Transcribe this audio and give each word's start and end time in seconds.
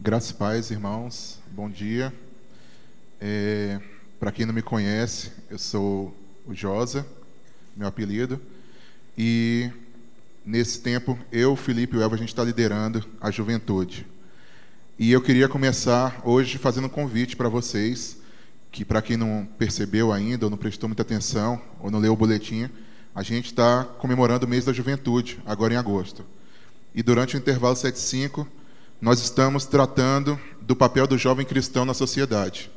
Graças 0.00 0.30
paz, 0.30 0.70
irmãos. 0.70 1.40
Bom 1.50 1.68
dia. 1.68 2.14
É, 3.20 3.80
Para 4.20 4.30
quem 4.30 4.46
não 4.46 4.54
me 4.54 4.62
conhece, 4.62 5.32
eu 5.50 5.58
sou 5.58 6.16
o 6.46 6.54
Josa, 6.54 7.04
meu 7.76 7.88
apelido. 7.88 8.40
E 9.16 9.68
nesse 10.46 10.80
tempo, 10.80 11.18
eu, 11.32 11.56
Felipe 11.56 11.96
e 11.96 11.98
o 11.98 12.02
Elva, 12.02 12.14
a 12.14 12.18
gente 12.18 12.28
está 12.28 12.44
liderando 12.44 13.04
a 13.20 13.32
juventude. 13.32 14.06
E 14.96 15.10
eu 15.10 15.20
queria 15.20 15.48
começar 15.48 16.22
hoje 16.24 16.58
fazendo 16.58 16.86
um 16.86 16.90
convite 16.90 17.34
para 17.36 17.48
vocês, 17.48 18.18
que 18.70 18.84
para 18.84 19.02
quem 19.02 19.16
não 19.16 19.48
percebeu 19.58 20.12
ainda, 20.12 20.46
ou 20.46 20.50
não 20.50 20.56
prestou 20.56 20.88
muita 20.88 21.02
atenção, 21.02 21.60
ou 21.80 21.90
não 21.90 21.98
leu 21.98 22.12
o 22.12 22.16
boletim, 22.16 22.70
a 23.12 23.24
gente 23.24 23.46
está 23.46 23.82
comemorando 23.82 24.46
o 24.46 24.48
mês 24.48 24.64
da 24.64 24.72
juventude, 24.72 25.40
agora 25.44 25.74
em 25.74 25.76
agosto. 25.76 26.24
E 26.94 27.02
durante 27.02 27.34
o 27.34 27.38
intervalo 27.38 27.74
75, 27.74 28.46
nós 29.00 29.20
estamos 29.20 29.64
tratando 29.64 30.38
do 30.60 30.74
papel 30.74 31.06
do 31.06 31.16
jovem 31.16 31.46
cristão 31.46 31.84
na 31.84 31.94
sociedade. 31.94 32.68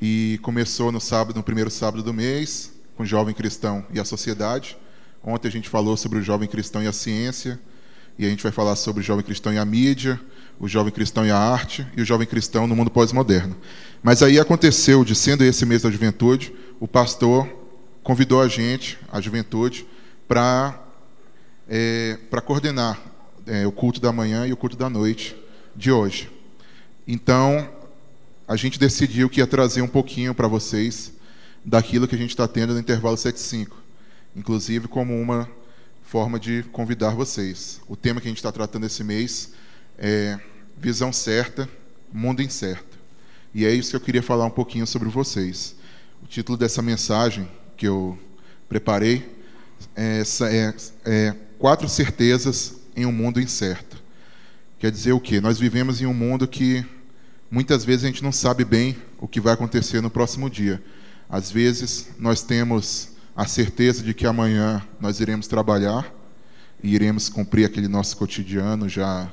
E 0.00 0.38
começou 0.42 0.92
no 0.92 1.00
sábado, 1.00 1.36
no 1.36 1.42
primeiro 1.42 1.70
sábado 1.70 2.04
do 2.04 2.14
mês, 2.14 2.72
com 2.96 3.02
o 3.02 3.06
jovem 3.06 3.34
cristão 3.34 3.84
e 3.92 3.98
a 3.98 4.04
sociedade. 4.04 4.76
Ontem 5.24 5.48
a 5.48 5.50
gente 5.50 5.68
falou 5.68 5.96
sobre 5.96 6.18
o 6.18 6.22
jovem 6.22 6.48
cristão 6.48 6.82
e 6.82 6.86
a 6.86 6.92
ciência, 6.92 7.58
e 8.16 8.24
a 8.24 8.28
gente 8.28 8.44
vai 8.44 8.52
falar 8.52 8.76
sobre 8.76 9.00
o 9.00 9.02
jovem 9.02 9.24
cristão 9.24 9.52
e 9.52 9.58
a 9.58 9.64
mídia, 9.64 10.20
o 10.60 10.68
jovem 10.68 10.92
cristão 10.92 11.26
e 11.26 11.32
a 11.32 11.36
arte 11.36 11.84
e 11.96 12.00
o 12.00 12.04
jovem 12.04 12.28
cristão 12.28 12.68
no 12.68 12.76
mundo 12.76 12.90
pós-moderno. 12.90 13.56
Mas 14.04 14.22
aí 14.22 14.38
aconteceu, 14.38 15.04
de 15.04 15.16
sendo 15.16 15.42
esse 15.42 15.66
mês 15.66 15.82
da 15.82 15.90
juventude, 15.90 16.54
o 16.78 16.86
pastor 16.86 17.48
convidou 18.04 18.40
a 18.40 18.46
gente, 18.46 18.98
a 19.10 19.20
juventude, 19.20 19.84
para 20.28 20.80
é, 21.68 22.18
para 22.30 22.40
coordenar 22.40 23.00
é, 23.46 23.66
o 23.66 23.72
culto 23.72 24.00
da 24.00 24.12
manhã 24.12 24.46
e 24.46 24.52
o 24.52 24.56
culto 24.56 24.76
da 24.76 24.88
noite 24.88 25.39
de 25.80 25.90
hoje. 25.90 26.30
Então, 27.08 27.66
a 28.46 28.54
gente 28.54 28.78
decidiu 28.78 29.30
que 29.30 29.40
ia 29.40 29.46
trazer 29.46 29.80
um 29.80 29.88
pouquinho 29.88 30.34
para 30.34 30.46
vocês 30.46 31.10
daquilo 31.64 32.06
que 32.06 32.14
a 32.14 32.18
gente 32.18 32.30
está 32.30 32.46
tendo 32.46 32.74
no 32.74 32.78
intervalo 32.78 33.16
75, 33.16 33.74
inclusive 34.36 34.88
como 34.88 35.18
uma 35.18 35.48
forma 36.02 36.38
de 36.38 36.62
convidar 36.64 37.14
vocês. 37.14 37.80
O 37.88 37.96
tema 37.96 38.20
que 38.20 38.28
a 38.28 38.30
gente 38.30 38.36
está 38.36 38.52
tratando 38.52 38.84
esse 38.84 39.02
mês 39.02 39.54
é 39.96 40.38
Visão 40.76 41.14
Certa, 41.14 41.66
Mundo 42.12 42.42
Incerto. 42.42 42.98
E 43.54 43.64
é 43.64 43.72
isso 43.72 43.90
que 43.90 43.96
eu 43.96 44.00
queria 44.00 44.22
falar 44.22 44.44
um 44.44 44.50
pouquinho 44.50 44.86
sobre 44.86 45.08
vocês. 45.08 45.74
O 46.22 46.26
título 46.26 46.58
dessa 46.58 46.82
mensagem 46.82 47.48
que 47.74 47.88
eu 47.88 48.18
preparei 48.68 49.26
é, 49.96 50.22
é, 50.42 50.74
é 51.06 51.36
Quatro 51.58 51.88
Certezas 51.88 52.76
em 52.94 53.06
um 53.06 53.12
Mundo 53.12 53.40
Incerto. 53.40 53.99
Quer 54.80 54.90
dizer 54.90 55.12
o 55.12 55.20
quê? 55.20 55.42
Nós 55.42 55.58
vivemos 55.58 56.00
em 56.00 56.06
um 56.06 56.14
mundo 56.14 56.48
que 56.48 56.82
muitas 57.50 57.84
vezes 57.84 58.02
a 58.02 58.06
gente 58.06 58.22
não 58.22 58.32
sabe 58.32 58.64
bem 58.64 58.96
o 59.18 59.28
que 59.28 59.38
vai 59.38 59.52
acontecer 59.52 60.00
no 60.00 60.08
próximo 60.08 60.48
dia. 60.48 60.82
Às 61.28 61.50
vezes 61.50 62.08
nós 62.18 62.42
temos 62.42 63.10
a 63.36 63.46
certeza 63.46 64.02
de 64.02 64.14
que 64.14 64.26
amanhã 64.26 64.82
nós 64.98 65.20
iremos 65.20 65.46
trabalhar 65.46 66.10
e 66.82 66.94
iremos 66.94 67.28
cumprir 67.28 67.66
aquele 67.66 67.88
nosso 67.88 68.16
cotidiano 68.16 68.88
já 68.88 69.30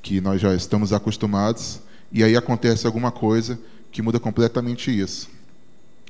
que 0.00 0.20
nós 0.20 0.40
já 0.40 0.54
estamos 0.54 0.92
acostumados, 0.92 1.80
e 2.12 2.22
aí 2.22 2.36
acontece 2.36 2.86
alguma 2.86 3.10
coisa 3.10 3.58
que 3.90 4.00
muda 4.00 4.20
completamente 4.20 4.96
isso. 4.96 5.28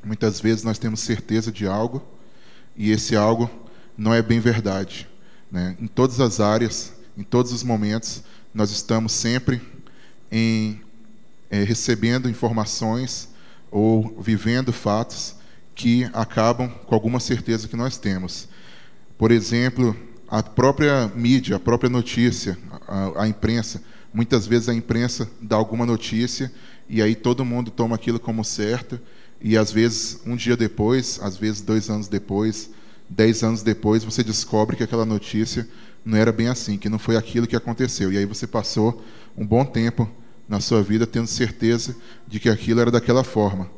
Muitas 0.04 0.42
vezes 0.42 0.62
nós 0.62 0.78
temos 0.78 1.00
certeza 1.00 1.50
de 1.50 1.66
algo 1.66 2.02
e 2.76 2.90
esse 2.90 3.16
algo 3.16 3.50
não 3.96 4.12
é 4.12 4.20
bem 4.20 4.40
verdade. 4.40 5.08
Né? 5.50 5.74
Em 5.80 5.86
todas 5.86 6.20
as 6.20 6.38
áreas, 6.38 6.92
em 7.16 7.22
todos 7.22 7.50
os 7.50 7.62
momentos, 7.62 8.22
nós 8.54 8.70
estamos 8.70 9.12
sempre 9.12 9.60
em 10.30 10.80
é, 11.50 11.62
recebendo 11.62 12.28
informações 12.28 13.28
ou 13.70 14.20
vivendo 14.20 14.72
fatos 14.72 15.34
que 15.74 16.04
acabam 16.12 16.68
com 16.86 16.94
alguma 16.94 17.20
certeza 17.20 17.68
que 17.68 17.76
nós 17.76 17.96
temos. 17.96 18.48
Por 19.16 19.30
exemplo, 19.30 19.96
a 20.28 20.42
própria 20.42 21.10
mídia, 21.14 21.56
a 21.56 21.60
própria 21.60 21.90
notícia, 21.90 22.58
a, 22.86 23.22
a, 23.22 23.28
imprensa, 23.28 23.82
muitas 24.12 24.46
vezes 24.46 24.68
a 24.68 24.74
imprensa 24.74 25.30
dá 25.40 25.56
alguma 25.56 25.86
notícia 25.86 26.52
e 26.88 27.00
aí 27.00 27.14
todo 27.14 27.44
mundo 27.44 27.70
toma 27.70 27.96
aquilo 27.96 28.20
como 28.20 28.44
certo 28.44 29.00
e 29.40 29.56
às 29.56 29.72
vezes 29.72 30.20
um 30.26 30.36
dia 30.36 30.56
depois, 30.56 31.18
às 31.22 31.36
vezes 31.36 31.62
dois 31.62 31.90
anos 31.90 32.08
depois, 32.08 32.70
dez 33.08 33.42
anos 33.42 33.62
depois, 33.62 34.04
você 34.04 34.22
descobre 34.22 34.76
que 34.76 34.82
aquela 34.82 35.04
notícia 35.04 35.68
não 36.04 36.16
era 36.16 36.32
bem 36.32 36.48
assim, 36.48 36.76
que 36.76 36.88
não 36.88 36.98
foi 36.98 37.16
aquilo 37.16 37.46
que 37.46 37.56
aconteceu. 37.56 38.12
E 38.12 38.18
aí 38.18 38.24
você 38.24 38.46
passou 38.46 39.04
um 39.36 39.46
bom 39.46 39.64
tempo 39.64 40.08
na 40.48 40.60
sua 40.60 40.82
vida 40.82 41.06
tendo 41.06 41.26
certeza 41.26 41.96
de 42.26 42.40
que 42.40 42.48
aquilo 42.48 42.80
era 42.80 42.90
daquela 42.90 43.24
forma. 43.24 43.70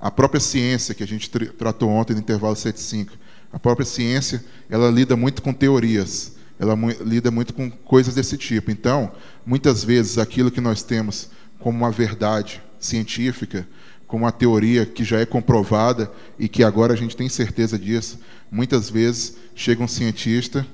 A 0.00 0.10
própria 0.10 0.40
ciência 0.40 0.94
que 0.94 1.02
a 1.02 1.06
gente 1.06 1.28
tratou 1.30 1.88
ontem 1.90 2.12
no 2.14 2.20
intervalo 2.20 2.54
75, 2.54 3.12
a 3.52 3.58
própria 3.58 3.86
ciência, 3.86 4.44
ela 4.68 4.90
lida 4.90 5.16
muito 5.16 5.42
com 5.42 5.52
teorias, 5.52 6.36
ela 6.58 6.76
lida 7.04 7.30
muito 7.30 7.54
com 7.54 7.70
coisas 7.70 8.14
desse 8.14 8.36
tipo. 8.36 8.70
Então, 8.70 9.12
muitas 9.44 9.82
vezes 9.82 10.18
aquilo 10.18 10.50
que 10.50 10.60
nós 10.60 10.82
temos 10.82 11.30
como 11.58 11.78
uma 11.78 11.90
verdade 11.90 12.62
científica, 12.78 13.66
como 14.06 14.24
uma 14.24 14.32
teoria 14.32 14.86
que 14.86 15.04
já 15.04 15.18
é 15.18 15.26
comprovada 15.26 16.10
e 16.38 16.48
que 16.48 16.62
agora 16.62 16.92
a 16.92 16.96
gente 16.96 17.16
tem 17.16 17.28
certeza 17.28 17.78
disso, 17.78 18.18
muitas 18.50 18.90
vezes 18.90 19.36
chega 19.54 19.82
um 19.82 19.88
cientista 19.88 20.66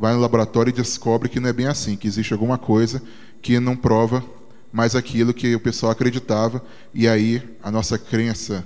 vai 0.00 0.14
no 0.14 0.20
laboratório 0.20 0.70
e 0.70 0.72
descobre 0.72 1.28
que 1.28 1.38
não 1.38 1.50
é 1.50 1.52
bem 1.52 1.66
assim, 1.66 1.94
que 1.94 2.08
existe 2.08 2.32
alguma 2.32 2.56
coisa 2.56 3.02
que 3.42 3.60
não 3.60 3.76
prova 3.76 4.24
mais 4.72 4.96
aquilo 4.96 5.34
que 5.34 5.54
o 5.54 5.60
pessoal 5.60 5.92
acreditava, 5.92 6.64
e 6.94 7.06
aí 7.06 7.42
a 7.62 7.70
nossa 7.70 7.98
crença 7.98 8.64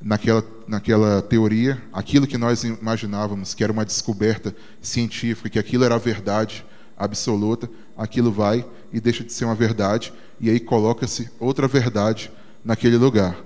naquela, 0.00 0.42
naquela 0.66 1.20
teoria, 1.20 1.82
aquilo 1.92 2.26
que 2.26 2.38
nós 2.38 2.64
imaginávamos 2.64 3.52
que 3.52 3.62
era 3.62 3.72
uma 3.72 3.84
descoberta 3.84 4.56
científica, 4.80 5.50
que 5.50 5.58
aquilo 5.58 5.84
era 5.84 5.96
a 5.96 5.98
verdade 5.98 6.64
absoluta, 6.96 7.68
aquilo 7.94 8.32
vai 8.32 8.64
e 8.90 9.00
deixa 9.00 9.22
de 9.22 9.34
ser 9.34 9.44
uma 9.44 9.54
verdade, 9.54 10.14
e 10.40 10.48
aí 10.48 10.58
coloca-se 10.58 11.28
outra 11.38 11.68
verdade 11.68 12.30
naquele 12.64 12.96
lugar. 12.96 13.36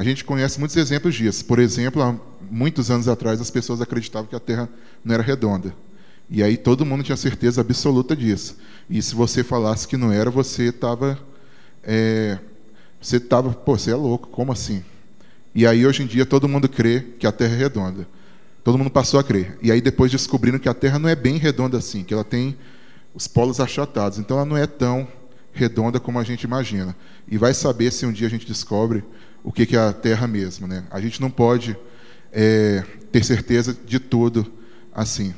A 0.00 0.02
gente 0.02 0.24
conhece 0.24 0.58
muitos 0.58 0.78
exemplos 0.78 1.14
disso. 1.14 1.44
Por 1.44 1.58
exemplo, 1.58 2.00
há 2.00 2.18
muitos 2.50 2.90
anos 2.90 3.06
atrás, 3.06 3.38
as 3.38 3.50
pessoas 3.50 3.82
acreditavam 3.82 4.26
que 4.26 4.34
a 4.34 4.40
Terra 4.40 4.66
não 5.04 5.12
era 5.12 5.22
redonda. 5.22 5.74
E 6.30 6.42
aí 6.42 6.56
todo 6.56 6.86
mundo 6.86 7.02
tinha 7.02 7.18
certeza 7.18 7.60
absoluta 7.60 8.16
disso. 8.16 8.56
E 8.88 9.02
se 9.02 9.14
você 9.14 9.44
falasse 9.44 9.86
que 9.86 9.98
não 9.98 10.10
era, 10.10 10.30
você 10.30 10.68
estava. 10.68 11.20
É, 11.84 12.38
você 12.98 13.18
estava, 13.18 13.52
pô, 13.52 13.76
você 13.76 13.90
é 13.90 13.94
louco, 13.94 14.28
como 14.28 14.50
assim? 14.52 14.82
E 15.54 15.66
aí 15.66 15.84
hoje 15.84 16.02
em 16.02 16.06
dia 16.06 16.24
todo 16.24 16.48
mundo 16.48 16.66
crê 16.66 17.00
que 17.18 17.26
a 17.26 17.32
Terra 17.32 17.52
é 17.52 17.58
redonda. 17.58 18.08
Todo 18.64 18.78
mundo 18.78 18.88
passou 18.88 19.20
a 19.20 19.22
crer. 19.22 19.58
E 19.60 19.70
aí 19.70 19.82
depois 19.82 20.10
descobriram 20.10 20.58
que 20.58 20.70
a 20.70 20.72
Terra 20.72 20.98
não 20.98 21.10
é 21.10 21.14
bem 21.14 21.36
redonda 21.36 21.76
assim, 21.76 22.04
que 22.04 22.14
ela 22.14 22.24
tem 22.24 22.56
os 23.14 23.28
polos 23.28 23.60
achatados. 23.60 24.18
Então 24.18 24.38
ela 24.38 24.46
não 24.46 24.56
é 24.56 24.66
tão 24.66 25.06
redonda 25.52 26.00
como 26.00 26.18
a 26.18 26.24
gente 26.24 26.44
imagina. 26.44 26.96
E 27.28 27.36
vai 27.36 27.52
saber 27.52 27.92
se 27.92 28.06
um 28.06 28.12
dia 28.12 28.28
a 28.28 28.30
gente 28.30 28.46
descobre 28.46 29.04
o 29.42 29.52
que 29.52 29.76
é 29.76 29.78
a 29.78 29.92
Terra 29.92 30.26
mesmo. 30.26 30.66
Né? 30.66 30.84
A 30.90 31.00
gente 31.00 31.20
não 31.20 31.30
pode 31.30 31.76
é, 32.32 32.84
ter 33.10 33.24
certeza 33.24 33.76
de 33.86 33.98
tudo 33.98 34.50
assim. 34.94 35.34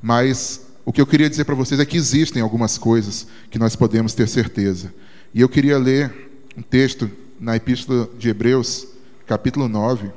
Mas 0.00 0.66
o 0.84 0.92
que 0.92 1.00
eu 1.00 1.06
queria 1.06 1.28
dizer 1.28 1.44
para 1.44 1.54
vocês 1.54 1.80
é 1.80 1.84
que 1.84 1.96
existem 1.96 2.42
algumas 2.42 2.78
coisas 2.78 3.26
que 3.50 3.58
nós 3.58 3.74
podemos 3.74 4.14
ter 4.14 4.28
certeza. 4.28 4.92
E 5.34 5.40
eu 5.40 5.48
queria 5.48 5.78
ler 5.78 6.30
um 6.56 6.62
texto 6.62 7.10
na 7.38 7.56
Epístola 7.56 8.08
de 8.18 8.28
Hebreus, 8.28 8.86
capítulo 9.26 9.68
9, 9.68 10.10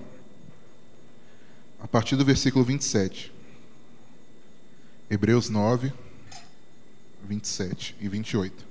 a 1.80 1.88
partir 1.88 2.16
do 2.16 2.24
versículo 2.24 2.64
27. 2.64 3.32
Hebreus 5.10 5.50
9, 5.50 5.92
27 7.28 7.96
e 8.00 8.08
28. 8.08 8.66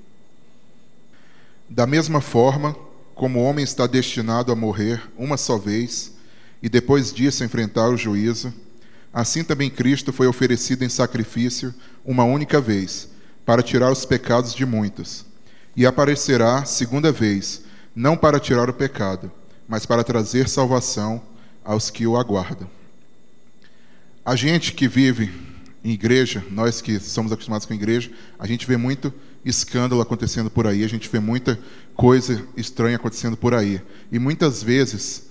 Da 1.68 1.86
mesma 1.86 2.20
forma, 2.20 2.76
como 3.18 3.38
o 3.38 3.42
homem 3.42 3.62
está 3.62 3.86
destinado 3.86 4.50
a 4.50 4.56
morrer 4.56 5.02
uma 5.18 5.36
só 5.36 5.58
vez 5.58 6.14
e 6.62 6.70
depois 6.70 7.12
disso 7.12 7.44
enfrentar 7.44 7.90
o 7.90 7.96
juízo, 7.98 8.50
Assim 9.12 9.42
também 9.42 9.70
Cristo 9.70 10.12
foi 10.12 10.26
oferecido 10.26 10.84
em 10.84 10.88
sacrifício 10.88 11.74
uma 12.04 12.24
única 12.24 12.60
vez, 12.60 13.08
para 13.44 13.62
tirar 13.62 13.90
os 13.90 14.04
pecados 14.04 14.54
de 14.54 14.66
muitos. 14.66 15.24
E 15.74 15.86
aparecerá 15.86 16.64
segunda 16.64 17.10
vez, 17.10 17.62
não 17.94 18.16
para 18.16 18.38
tirar 18.38 18.68
o 18.68 18.74
pecado, 18.74 19.30
mas 19.66 19.86
para 19.86 20.04
trazer 20.04 20.48
salvação 20.48 21.22
aos 21.64 21.90
que 21.90 22.06
o 22.06 22.16
aguardam. 22.16 22.68
A 24.24 24.36
gente 24.36 24.72
que 24.72 24.86
vive 24.86 25.32
em 25.82 25.90
igreja, 25.90 26.44
nós 26.50 26.82
que 26.82 27.00
somos 27.00 27.32
acostumados 27.32 27.66
com 27.66 27.74
igreja, 27.74 28.10
a 28.38 28.46
gente 28.46 28.66
vê 28.66 28.76
muito 28.76 29.12
escândalo 29.44 30.00
acontecendo 30.00 30.50
por 30.50 30.66
aí, 30.66 30.84
a 30.84 30.88
gente 30.88 31.08
vê 31.08 31.20
muita 31.20 31.58
coisa 31.94 32.44
estranha 32.56 32.96
acontecendo 32.96 33.36
por 33.36 33.54
aí. 33.54 33.80
E 34.10 34.18
muitas 34.18 34.62
vezes 34.62 35.28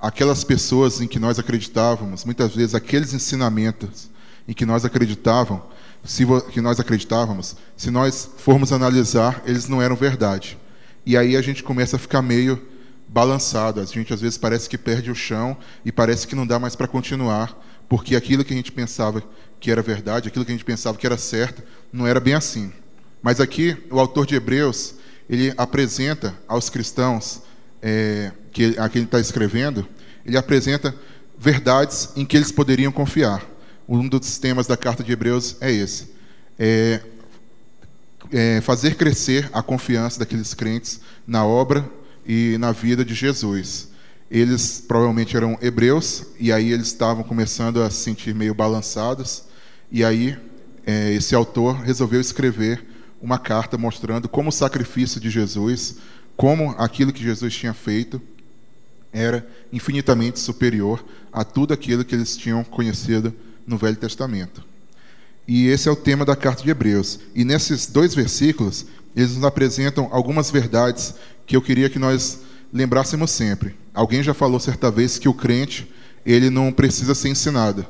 aquelas 0.00 0.44
pessoas 0.44 1.00
em 1.00 1.06
que 1.06 1.18
nós 1.18 1.38
acreditávamos, 1.38 2.24
muitas 2.24 2.54
vezes 2.54 2.74
aqueles 2.74 3.12
ensinamentos 3.12 4.08
em 4.48 4.52
que 4.52 4.64
nós 4.64 4.84
acreditavam, 4.84 5.62
se 6.02 6.24
que 6.50 6.60
nós 6.60 6.80
acreditávamos, 6.80 7.56
se 7.76 7.90
nós 7.90 8.30
formos 8.38 8.72
analisar, 8.72 9.42
eles 9.44 9.68
não 9.68 9.82
eram 9.82 9.94
verdade. 9.94 10.58
e 11.04 11.16
aí 11.16 11.36
a 11.36 11.42
gente 11.42 11.62
começa 11.62 11.96
a 11.96 11.98
ficar 11.98 12.22
meio 12.22 12.60
balançado. 13.08 13.80
A 13.80 13.84
gente 13.84 14.12
às 14.12 14.20
vezes 14.20 14.38
parece 14.38 14.68
que 14.68 14.78
perde 14.78 15.10
o 15.10 15.14
chão 15.14 15.56
e 15.84 15.90
parece 15.90 16.26
que 16.26 16.34
não 16.34 16.46
dá 16.46 16.58
mais 16.58 16.76
para 16.76 16.86
continuar, 16.86 17.58
porque 17.88 18.14
aquilo 18.14 18.44
que 18.44 18.52
a 18.52 18.56
gente 18.56 18.72
pensava 18.72 19.22
que 19.58 19.70
era 19.70 19.82
verdade, 19.82 20.28
aquilo 20.28 20.44
que 20.44 20.52
a 20.52 20.54
gente 20.54 20.64
pensava 20.64 20.96
que 20.96 21.06
era 21.06 21.18
certo, 21.18 21.62
não 21.92 22.06
era 22.06 22.20
bem 22.20 22.34
assim. 22.34 22.72
Mas 23.22 23.40
aqui 23.40 23.76
o 23.90 23.98
autor 23.98 24.26
de 24.26 24.34
Hebreus 24.34 24.94
ele 25.28 25.52
apresenta 25.56 26.34
aos 26.48 26.68
cristãos 26.68 27.42
é, 27.80 28.32
que 28.50 28.76
a 28.78 28.88
quem 28.88 29.00
ele 29.00 29.06
está 29.06 29.20
escrevendo, 29.20 29.86
ele 30.26 30.36
apresenta 30.36 30.94
verdades 31.38 32.10
em 32.16 32.26
que 32.26 32.36
eles 32.36 32.50
poderiam 32.50 32.90
confiar. 32.90 33.44
Um 33.88 34.08
dos 34.08 34.38
temas 34.38 34.66
da 34.66 34.76
carta 34.76 35.02
de 35.02 35.12
Hebreus 35.12 35.56
é 35.60 35.70
esse: 35.70 36.08
é, 36.58 37.00
é 38.32 38.60
fazer 38.60 38.96
crescer 38.96 39.48
a 39.52 39.62
confiança 39.62 40.18
daqueles 40.18 40.52
crentes 40.54 41.00
na 41.26 41.44
obra 41.44 41.88
e 42.26 42.56
na 42.58 42.72
vida 42.72 43.04
de 43.04 43.14
Jesus. 43.14 43.88
Eles 44.30 44.84
provavelmente 44.86 45.36
eram 45.36 45.58
hebreus 45.60 46.26
e 46.38 46.52
aí 46.52 46.70
eles 46.70 46.86
estavam 46.88 47.24
começando 47.24 47.82
a 47.82 47.90
se 47.90 47.96
sentir 47.96 48.32
meio 48.32 48.54
balançados 48.54 49.44
e 49.90 50.04
aí 50.04 50.38
é, 50.86 51.12
esse 51.12 51.34
autor 51.34 51.80
resolveu 51.80 52.20
escrever 52.20 52.89
uma 53.20 53.38
carta 53.38 53.76
mostrando 53.76 54.28
como 54.28 54.48
o 54.48 54.52
sacrifício 54.52 55.20
de 55.20 55.30
Jesus, 55.30 55.96
como 56.36 56.70
aquilo 56.78 57.12
que 57.12 57.22
Jesus 57.22 57.54
tinha 57.54 57.74
feito, 57.74 58.20
era 59.12 59.46
infinitamente 59.72 60.38
superior 60.38 61.04
a 61.32 61.44
tudo 61.44 61.74
aquilo 61.74 62.04
que 62.04 62.14
eles 62.14 62.36
tinham 62.36 62.64
conhecido 62.64 63.34
no 63.66 63.76
Velho 63.76 63.96
Testamento. 63.96 64.64
E 65.46 65.66
esse 65.66 65.88
é 65.88 65.92
o 65.92 65.96
tema 65.96 66.24
da 66.24 66.36
carta 66.36 66.62
de 66.62 66.70
Hebreus. 66.70 67.18
E 67.34 67.44
nesses 67.44 67.86
dois 67.86 68.14
versículos, 68.14 68.86
eles 69.16 69.34
nos 69.34 69.44
apresentam 69.44 70.08
algumas 70.12 70.50
verdades 70.50 71.14
que 71.46 71.56
eu 71.56 71.62
queria 71.62 71.90
que 71.90 71.98
nós 71.98 72.40
lembrássemos 72.72 73.30
sempre. 73.30 73.74
Alguém 73.92 74.22
já 74.22 74.32
falou 74.32 74.60
certa 74.60 74.90
vez 74.90 75.18
que 75.18 75.28
o 75.28 75.34
crente, 75.34 75.90
ele 76.24 76.50
não 76.50 76.72
precisa 76.72 77.14
ser 77.14 77.30
ensinado. 77.30 77.84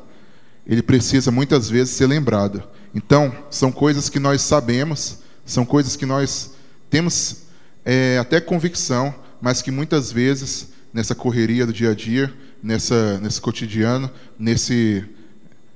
Ele 0.66 0.82
precisa 0.82 1.30
muitas 1.30 1.68
vezes 1.68 1.94
ser 1.94 2.06
lembrado. 2.06 2.62
Então, 2.94 3.32
são 3.50 3.70
coisas 3.70 4.08
que 4.08 4.18
nós 4.18 4.40
sabemos, 4.40 5.18
são 5.44 5.64
coisas 5.64 5.96
que 5.96 6.06
nós 6.06 6.52
temos 6.88 7.42
é, 7.84 8.18
até 8.18 8.40
convicção, 8.40 9.14
mas 9.40 9.62
que 9.62 9.70
muitas 9.70 10.12
vezes, 10.12 10.68
nessa 10.92 11.14
correria 11.14 11.66
do 11.66 11.72
dia 11.72 11.90
a 11.90 11.94
dia, 11.94 12.32
nessa, 12.62 13.18
nesse 13.18 13.40
cotidiano, 13.40 14.10
nesse, 14.38 15.04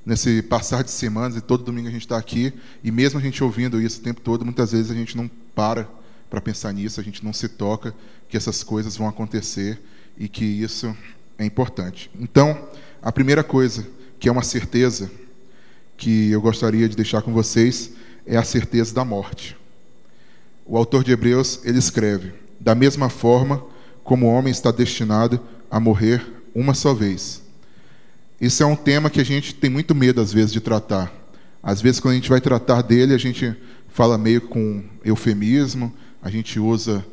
nesse 0.04 0.42
passar 0.42 0.84
de 0.84 0.90
semanas, 0.90 1.36
e 1.36 1.40
todo 1.40 1.64
domingo 1.64 1.88
a 1.88 1.90
gente 1.90 2.02
está 2.02 2.18
aqui, 2.18 2.52
e 2.82 2.90
mesmo 2.90 3.18
a 3.18 3.22
gente 3.22 3.42
ouvindo 3.42 3.80
isso 3.80 4.00
o 4.00 4.02
tempo 4.02 4.20
todo, 4.20 4.44
muitas 4.44 4.72
vezes 4.72 4.90
a 4.90 4.94
gente 4.94 5.16
não 5.16 5.30
para 5.54 5.88
para 6.28 6.40
pensar 6.40 6.72
nisso, 6.72 7.00
a 7.00 7.04
gente 7.04 7.24
não 7.24 7.32
se 7.32 7.48
toca 7.48 7.94
que 8.28 8.36
essas 8.36 8.64
coisas 8.64 8.96
vão 8.96 9.06
acontecer 9.06 9.80
e 10.18 10.28
que 10.28 10.44
isso 10.44 10.94
é 11.38 11.44
importante. 11.44 12.10
Então, 12.18 12.68
a 13.00 13.12
primeira 13.12 13.44
coisa, 13.44 13.86
que 14.18 14.28
é 14.28 14.32
uma 14.32 14.42
certeza, 14.42 15.08
que 15.96 16.32
eu 16.32 16.40
gostaria 16.40 16.88
de 16.88 16.96
deixar 16.96 17.22
com 17.22 17.32
vocês 17.32 17.92
é 18.26 18.36
a 18.36 18.44
certeza 18.44 18.94
da 18.94 19.04
morte. 19.04 19.56
O 20.66 20.76
autor 20.76 21.04
de 21.04 21.12
Hebreus, 21.12 21.60
ele 21.64 21.78
escreve: 21.78 22.32
Da 22.58 22.74
mesma 22.74 23.08
forma 23.08 23.64
como 24.02 24.26
o 24.26 24.30
homem 24.30 24.50
está 24.50 24.70
destinado 24.70 25.40
a 25.70 25.80
morrer 25.80 26.24
uma 26.54 26.74
só 26.74 26.94
vez. 26.94 27.42
Isso 28.40 28.62
é 28.62 28.66
um 28.66 28.76
tema 28.76 29.10
que 29.10 29.20
a 29.20 29.24
gente 29.24 29.54
tem 29.54 29.70
muito 29.70 29.94
medo 29.94 30.20
às 30.20 30.32
vezes 30.32 30.52
de 30.52 30.60
tratar. 30.60 31.12
Às 31.62 31.80
vezes 31.80 32.00
quando 32.00 32.12
a 32.12 32.16
gente 32.16 32.28
vai 32.28 32.40
tratar 32.40 32.82
dele, 32.82 33.14
a 33.14 33.18
gente 33.18 33.56
fala 33.88 34.18
meio 34.18 34.42
com 34.42 34.84
eufemismo, 35.04 35.92
a 36.22 36.28
gente 36.28 36.58
usa 36.58 37.04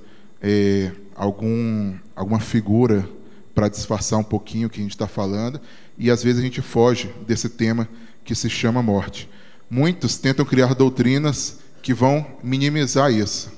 é, 0.42 0.92
algum, 1.16 1.94
alguma 2.16 2.40
figura 2.40 3.08
para 3.54 3.70
disfarçar 3.70 4.20
um 4.20 4.24
pouquinho 4.24 4.68
o 4.68 4.70
que 4.70 4.80
a 4.80 4.84
gente 4.84 4.92
está 4.92 5.08
falando, 5.08 5.60
e 5.98 6.10
às 6.10 6.24
vezes 6.24 6.40
a 6.40 6.44
gente 6.44 6.62
foge 6.62 7.14
desse 7.28 7.50
tema 7.50 7.88
que 8.24 8.34
se 8.34 8.50
chama 8.50 8.82
morte. 8.82 9.30
Muitos 9.74 10.18
tentam 10.18 10.44
criar 10.44 10.76
doutrinas 10.76 11.60
que 11.82 11.94
vão 11.94 12.28
minimizar 12.44 13.10
isso, 13.10 13.50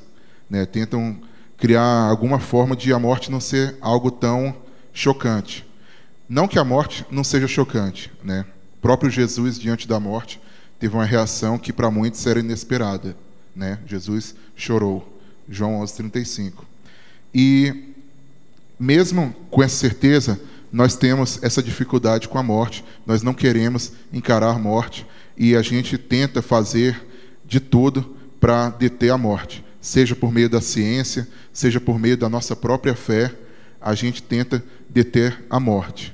né? 0.47 0.63
tentam 0.63 1.19
criar 1.57 2.07
alguma 2.07 2.39
forma 2.39 2.75
de 2.75 2.93
a 2.93 2.99
morte 2.99 3.31
não 3.31 3.39
ser 3.39 3.77
algo 3.81 4.11
tão 4.11 4.55
chocante. 4.93 5.65
Não 6.29 6.47
que 6.47 6.59
a 6.59 6.63
morte 6.63 7.03
não 7.09 7.23
seja 7.23 7.47
chocante, 7.47 8.11
né? 8.23 8.45
O 8.77 8.81
próprio 8.81 9.09
Jesus 9.09 9.57
diante 9.57 9.87
da 9.87 9.99
morte 9.99 10.39
teve 10.79 10.93
uma 10.93 11.03
reação 11.03 11.57
que 11.57 11.73
para 11.73 11.89
muitos 11.89 12.27
era 12.27 12.39
inesperada, 12.39 13.17
né? 13.55 13.79
Jesus 13.87 14.35
chorou. 14.55 15.19
João 15.49 15.81
11:35. 15.81 16.63
E 17.33 17.95
mesmo 18.79 19.35
com 19.49 19.63
essa 19.63 19.77
certeza, 19.77 20.39
nós 20.71 20.95
temos 20.95 21.41
essa 21.41 21.63
dificuldade 21.63 22.27
com 22.27 22.37
a 22.37 22.43
morte, 22.43 22.85
nós 23.03 23.23
não 23.23 23.33
queremos 23.33 23.93
encarar 24.11 24.51
a 24.51 24.59
morte 24.59 25.07
e 25.37 25.55
a 25.55 25.61
gente 25.61 25.97
tenta 25.97 26.41
fazer 26.41 27.01
de 27.45 27.59
tudo 27.59 28.15
para 28.39 28.69
deter 28.69 29.11
a 29.11 29.17
morte, 29.17 29.63
seja 29.79 30.15
por 30.15 30.31
meio 30.31 30.49
da 30.49 30.61
ciência, 30.61 31.27
seja 31.51 31.79
por 31.79 31.99
meio 31.99 32.17
da 32.17 32.29
nossa 32.29 32.55
própria 32.55 32.95
fé, 32.95 33.33
a 33.81 33.93
gente 33.93 34.21
tenta 34.21 34.63
deter 34.89 35.43
a 35.49 35.59
morte. 35.59 36.13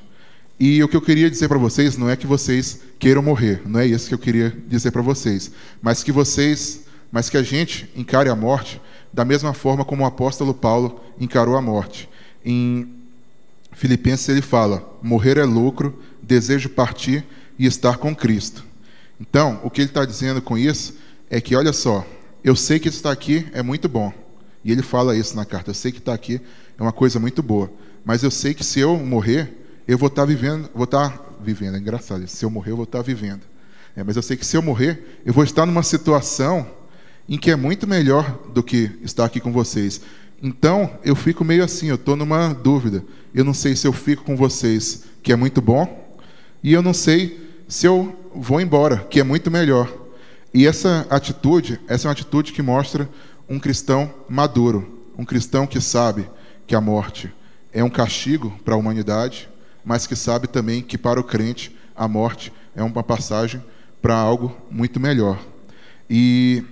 E 0.60 0.83
o 0.83 0.88
que 0.88 0.98
eu 0.98 1.01
queria 1.01 1.30
dizer 1.30 1.48
para 1.48 1.57
vocês 1.57 1.98
não 1.98 2.10
é 2.10 2.16
que 2.16 2.27
vocês 2.27 2.81
queiram 3.00 3.21
morrer, 3.21 3.62
não 3.66 3.80
é 3.80 3.88
isso 3.88 4.10
que 4.10 4.13
eu 4.13 4.19
queria 4.19 4.56
dizer 4.68 4.92
para 4.92 5.01
vocês, 5.01 5.51
mas 5.81 6.04
que 6.04 6.12
vocês, 6.12 6.81
mas 7.12 7.30
que 7.30 7.38
a 7.38 7.44
gente 7.44 7.89
encare 7.95 8.30
a 8.30 8.36
morte 8.36 8.81
da 9.12 9.24
mesma 9.25 9.54
forma 9.54 9.86
como 9.86 10.04
o 10.04 10.06
apóstolo 10.06 10.54
Paulo 10.54 11.00
encarou 11.19 11.56
a 11.56 11.62
morte. 11.62 12.10
Em 12.44 12.88
Filipenses 13.71 14.27
ele 14.30 14.42
fala: 14.42 14.88
morrer 15.01 15.38
é 15.38 15.45
lucro, 15.45 16.01
desejo 16.21 16.69
partir 16.69 17.24
e 17.57 17.66
estar 17.66 17.98
com 17.98 18.16
Cristo. 18.16 18.69
Então, 19.19 19.60
o 19.63 19.69
que 19.69 19.81
ele 19.81 19.89
está 19.89 20.06
dizendo 20.06 20.42
com 20.42 20.57
isso 20.57 20.95
é 21.30 21.42
que, 21.42 21.56
olha 21.56 21.74
só, 21.74 22.06
eu 22.44 22.56
sei 22.56 22.80
que 22.80 22.88
estar 22.88 23.12
aqui 23.12 23.48
é 23.54 23.62
muito 23.62 23.89
bom. 23.89 24.13
E 24.63 24.71
ele 24.71 24.81
fala 24.81 25.16
isso 25.16 25.36
na 25.36 25.45
carta: 25.45 25.71
eu 25.71 25.75
sei 25.75 25.92
que 25.92 26.00
estar 26.00 26.13
aqui 26.13 26.42
é 26.77 26.81
uma 26.81 26.92
coisa 26.92 27.19
muito 27.19 27.44
boa. 27.44 27.71
Mas 28.06 28.24
eu 28.24 28.31
sei 28.31 28.54
que 28.54 28.63
se 28.63 28.80
eu 28.80 28.98
morrer, 28.98 29.51
eu 29.88 29.98
vou 29.98 30.07
estar 30.07 30.25
vivendo, 30.25 30.69
vou 30.74 30.86
estar 30.86 31.38
vivendo, 31.42 31.75
é 31.75 31.80
engraçado, 31.80 32.25
se 32.27 32.44
eu 32.44 32.50
morrer, 32.50 32.71
eu 32.71 32.75
vou 32.75 32.86
estar 32.86 33.01
vivendo. 33.01 33.42
É, 33.95 34.04
mas 34.04 34.16
eu 34.16 34.21
sei 34.21 34.38
que 34.38 34.45
se 34.45 34.56
eu 34.56 34.62
morrer, 34.62 35.19
eu 35.25 35.33
vou 35.33 35.44
estar 35.44 35.66
numa 35.66 35.83
situação 35.83 36.68
em 37.27 37.38
que 37.38 37.51
é 37.51 37.56
muito 37.56 37.88
melhor 37.88 38.39
do 38.54 38.63
que 38.63 38.92
estar 39.04 39.25
aqui 39.25 39.39
com 39.39 39.51
vocês. 39.51 40.01
Então, 40.42 40.97
eu 41.04 41.16
fico 41.16 41.44
meio 41.44 41.64
assim, 41.64 41.88
eu 41.88 41.95
estou 41.95 42.16
numa 42.16 42.54
dúvida. 42.54 43.04
Eu 43.33 43.44
não 43.44 43.54
sei 43.54 43.76
se 43.76 43.85
eu 43.85 43.94
fico 43.94 44.23
com 44.23 44.35
vocês, 44.35 45.04
que 45.21 45.31
é 45.31 45.35
muito 45.35 45.61
bom, 45.61 46.18
e 46.64 46.73
eu 46.73 46.81
não 46.81 46.94
sei 46.94 47.49
se 47.68 47.85
eu 47.85 48.19
vou 48.33 48.62
embora, 48.62 48.98
que 49.09 49.19
é 49.19 49.24
muito 49.24 49.50
melhor. 49.50 49.92
E 50.54 50.66
essa 50.66 51.06
atitude, 51.09 51.80
essa 51.88 52.07
é 52.07 52.09
uma 52.09 52.14
atitude 52.14 52.54
que 52.54 52.62
mostra 52.62 53.09
um 53.48 53.59
cristão 53.59 54.14
maduro, 54.28 55.04
um 55.18 55.26
cristão 55.26 55.68
que 55.68 55.80
sabe 55.80 56.30
que 56.66 56.76
a 56.76 56.81
morte 56.81 57.33
é 57.74 57.83
um 57.83 57.90
castigo 57.90 58.57
para 58.64 58.74
a 58.74 58.78
humanidade, 58.78 59.50
mas 59.83 60.07
que 60.07 60.16
sabe 60.16 60.48
também 60.48 60.81
que 60.81 60.98
para 60.98 61.19
o 61.19 61.24
crente 61.24 61.76
a 61.95 62.07
morte 62.07 62.52
é 62.76 62.83
uma 62.83 63.04
passagem 63.04 63.64
para 64.02 64.16
algo 64.16 64.56
muito 64.69 65.00
melhor. 65.00 65.40
E 66.09 66.64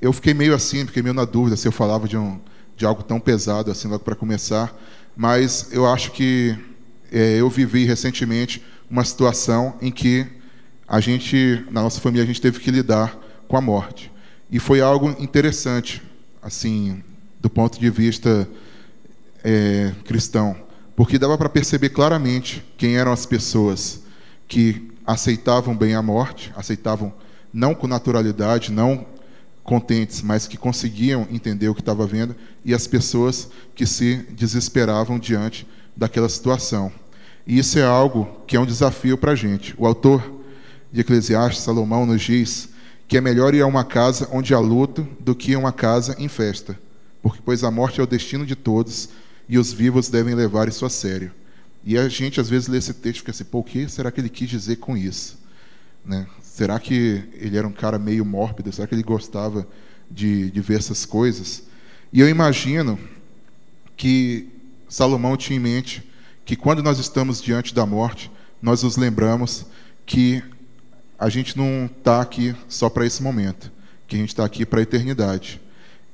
eu 0.00 0.12
fiquei 0.12 0.34
meio 0.34 0.54
assim, 0.54 0.86
fiquei 0.86 1.02
meio 1.02 1.14
na 1.14 1.24
dúvida 1.24 1.56
se 1.56 1.66
eu 1.66 1.72
falava 1.72 2.08
de 2.08 2.16
um 2.16 2.40
de 2.76 2.86
algo 2.86 3.02
tão 3.02 3.18
pesado 3.18 3.72
assim 3.72 3.88
logo 3.88 4.04
para 4.04 4.14
começar, 4.14 4.72
mas 5.16 5.68
eu 5.72 5.84
acho 5.84 6.12
que 6.12 6.56
é, 7.10 7.40
eu 7.40 7.50
vivi 7.50 7.84
recentemente 7.84 8.64
uma 8.88 9.04
situação 9.04 9.74
em 9.82 9.90
que 9.90 10.24
a 10.88 11.00
gente, 11.00 11.64
na 11.70 11.82
nossa 11.82 12.00
família, 12.00 12.24
a 12.24 12.26
gente 12.26 12.40
teve 12.40 12.60
que 12.60 12.70
lidar 12.70 13.16
com 13.46 13.56
a 13.56 13.60
morte. 13.60 14.10
E 14.50 14.58
foi 14.58 14.80
algo 14.80 15.10
interessante, 15.18 16.02
assim, 16.42 17.02
do 17.40 17.50
ponto 17.50 17.78
de 17.78 17.90
vista 17.90 18.48
é, 19.44 19.92
cristão, 20.04 20.56
porque 20.96 21.18
dava 21.18 21.36
para 21.36 21.48
perceber 21.48 21.90
claramente 21.90 22.64
quem 22.76 22.96
eram 22.96 23.12
as 23.12 23.26
pessoas 23.26 24.02
que 24.48 24.90
aceitavam 25.06 25.76
bem 25.76 25.94
a 25.94 26.02
morte, 26.02 26.52
aceitavam 26.56 27.12
não 27.52 27.74
com 27.74 27.86
naturalidade, 27.86 28.72
não 28.72 29.06
contentes, 29.62 30.22
mas 30.22 30.46
que 30.46 30.56
conseguiam 30.56 31.28
entender 31.30 31.68
o 31.68 31.74
que 31.74 31.82
estava 31.82 32.06
vendo, 32.06 32.34
e 32.64 32.72
as 32.72 32.86
pessoas 32.86 33.50
que 33.74 33.84
se 33.84 34.26
desesperavam 34.30 35.18
diante 35.18 35.66
daquela 35.94 36.28
situação. 36.28 36.90
E 37.46 37.58
isso 37.58 37.78
é 37.78 37.84
algo 37.84 38.42
que 38.46 38.56
é 38.56 38.60
um 38.60 38.66
desafio 38.66 39.18
para 39.18 39.32
a 39.32 39.34
gente. 39.34 39.74
O 39.76 39.86
autor 39.86 40.37
de 40.92 41.00
Eclesiastes, 41.00 41.62
Salomão, 41.62 42.06
nos 42.06 42.22
diz 42.22 42.68
que 43.06 43.16
é 43.16 43.20
melhor 43.20 43.54
ir 43.54 43.62
a 43.62 43.66
uma 43.66 43.84
casa 43.84 44.28
onde 44.32 44.52
há 44.52 44.58
luto 44.58 45.06
do 45.18 45.34
que 45.34 45.54
a 45.54 45.58
uma 45.58 45.72
casa 45.72 46.14
em 46.18 46.28
festa, 46.28 46.78
porque 47.22 47.40
pois 47.44 47.64
a 47.64 47.70
morte 47.70 48.00
é 48.00 48.02
o 48.02 48.06
destino 48.06 48.44
de 48.44 48.54
todos 48.54 49.08
e 49.48 49.58
os 49.58 49.72
vivos 49.72 50.08
devem 50.08 50.34
levar 50.34 50.68
isso 50.68 50.84
a 50.84 50.90
sério. 50.90 51.32
E 51.84 51.96
a 51.96 52.08
gente 52.08 52.40
às 52.40 52.50
vezes 52.50 52.68
lê 52.68 52.78
esse 52.78 52.92
texto 52.92 53.16
e 53.16 53.20
fica 53.20 53.30
assim, 53.30 53.44
pô, 53.44 53.60
o 53.60 53.64
que 53.64 53.88
será 53.88 54.10
que 54.10 54.20
ele 54.20 54.28
quis 54.28 54.50
dizer 54.50 54.76
com 54.76 54.96
isso? 54.96 55.38
Né? 56.04 56.26
Será 56.42 56.78
que 56.78 57.24
ele 57.34 57.56
era 57.56 57.66
um 57.66 57.72
cara 57.72 57.98
meio 57.98 58.24
mórbido? 58.24 58.70
Será 58.72 58.86
que 58.86 58.94
ele 58.94 59.02
gostava 59.02 59.66
de, 60.10 60.50
de 60.50 60.60
ver 60.60 60.78
essas 60.78 61.06
coisas? 61.06 61.62
E 62.12 62.20
eu 62.20 62.28
imagino 62.28 62.98
que 63.96 64.48
Salomão 64.88 65.36
tinha 65.36 65.56
em 65.56 65.62
mente 65.62 66.06
que 66.44 66.56
quando 66.56 66.82
nós 66.82 66.98
estamos 66.98 67.42
diante 67.42 67.74
da 67.74 67.86
morte, 67.86 68.30
nós 68.60 68.82
nos 68.82 68.96
lembramos 68.96 69.66
que 70.04 70.42
a 71.18 71.28
gente 71.28 71.56
não 71.56 71.86
está 71.86 72.20
aqui 72.20 72.54
só 72.68 72.88
para 72.88 73.04
esse 73.04 73.22
momento, 73.22 73.72
que 74.06 74.16
a 74.16 74.18
gente 74.18 74.28
está 74.28 74.44
aqui 74.44 74.64
para 74.64 74.80
a 74.80 74.82
eternidade. 74.82 75.60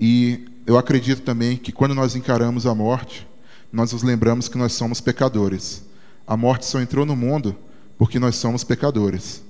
E 0.00 0.46
eu 0.66 0.78
acredito 0.78 1.23
também 1.23 1.56
que 1.56 1.70
quando 1.70 1.94
nós 1.94 2.16
encaramos 2.16 2.66
a 2.66 2.75
morte, 2.75 3.26
nós 3.73 3.92
nos 3.92 4.02
lembramos 4.02 4.49
que 4.49 4.56
nós 4.56 4.73
somos 4.73 5.00
pecadores. 5.00 5.82
A 6.26 6.37
morte 6.37 6.64
só 6.64 6.80
entrou 6.80 7.04
no 7.04 7.14
mundo 7.14 7.54
porque 7.99 8.18
nós 8.18 8.37
somos 8.37 8.64
pecadores. 8.64 9.42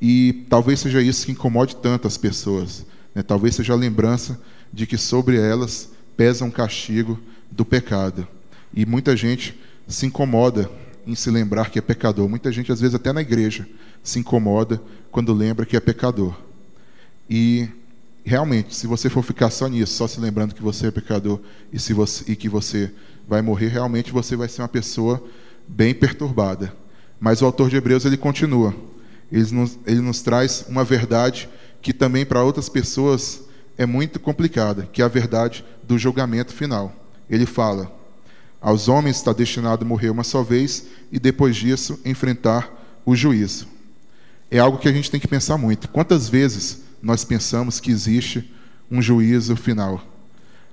E 0.00 0.44
talvez 0.50 0.80
seja 0.80 1.00
isso 1.00 1.24
que 1.24 1.32
incomode 1.32 1.76
tanto 1.76 2.06
as 2.06 2.18
pessoas. 2.18 2.84
Né? 3.14 3.22
Talvez 3.22 3.54
seja 3.54 3.72
a 3.72 3.76
lembrança 3.76 4.38
de 4.72 4.86
que 4.86 4.98
sobre 4.98 5.38
elas 5.38 5.88
pesa 6.16 6.44
um 6.44 6.50
castigo 6.50 7.18
do 7.50 7.64
pecado. 7.64 8.26
E 8.74 8.84
muita 8.84 9.16
gente 9.16 9.58
se 9.86 10.06
incomoda 10.06 10.70
em 11.06 11.14
se 11.14 11.30
lembrar 11.30 11.70
que 11.70 11.78
é 11.78 11.82
pecador. 11.82 12.28
Muita 12.28 12.52
gente, 12.52 12.70
às 12.72 12.80
vezes, 12.80 12.94
até 12.94 13.12
na 13.12 13.20
igreja, 13.20 13.66
se 14.02 14.18
incomoda 14.18 14.80
quando 15.10 15.32
lembra 15.32 15.66
que 15.66 15.76
é 15.76 15.80
pecador. 15.80 16.34
E 17.28 17.68
realmente, 18.24 18.74
se 18.74 18.86
você 18.86 19.08
for 19.08 19.22
ficar 19.22 19.50
só 19.50 19.66
nisso, 19.68 19.94
só 19.94 20.06
se 20.06 20.20
lembrando 20.20 20.54
que 20.54 20.62
você 20.62 20.86
é 20.86 20.90
pecador 20.90 21.40
e, 21.72 21.78
se 21.78 21.92
você, 21.92 22.30
e 22.30 22.36
que 22.36 22.48
você 22.48 22.92
vai 23.28 23.42
morrer, 23.42 23.68
realmente 23.68 24.12
você 24.12 24.36
vai 24.36 24.48
ser 24.48 24.62
uma 24.62 24.68
pessoa 24.68 25.22
bem 25.66 25.94
perturbada. 25.94 26.72
Mas 27.18 27.42
o 27.42 27.46
autor 27.46 27.70
de 27.70 27.76
Hebreus 27.76 28.04
ele 28.04 28.16
continua. 28.16 28.74
Ele 29.30 29.50
nos, 29.52 29.78
ele 29.86 30.00
nos 30.00 30.22
traz 30.22 30.64
uma 30.68 30.84
verdade 30.84 31.48
que 31.80 31.92
também 31.92 32.24
para 32.24 32.42
outras 32.42 32.68
pessoas 32.68 33.42
é 33.78 33.86
muito 33.86 34.20
complicada, 34.20 34.88
que 34.92 35.02
é 35.02 35.04
a 35.04 35.08
verdade 35.08 35.64
do 35.82 35.98
julgamento 35.98 36.52
final. 36.52 36.94
Ele 37.30 37.46
fala: 37.46 37.90
aos 38.62 38.86
homens 38.88 39.16
está 39.16 39.32
destinado 39.32 39.84
a 39.84 39.88
morrer 39.88 40.08
uma 40.08 40.22
só 40.22 40.42
vez 40.42 40.86
e 41.10 41.18
depois 41.18 41.56
disso 41.56 41.98
enfrentar 42.04 42.72
o 43.04 43.16
juízo. 43.16 43.66
É 44.50 44.60
algo 44.60 44.78
que 44.78 44.88
a 44.88 44.92
gente 44.92 45.10
tem 45.10 45.18
que 45.18 45.26
pensar 45.26 45.58
muito. 45.58 45.88
Quantas 45.88 46.28
vezes 46.28 46.82
nós 47.02 47.24
pensamos 47.24 47.80
que 47.80 47.90
existe 47.90 48.48
um 48.88 49.02
juízo 49.02 49.56
final? 49.56 50.00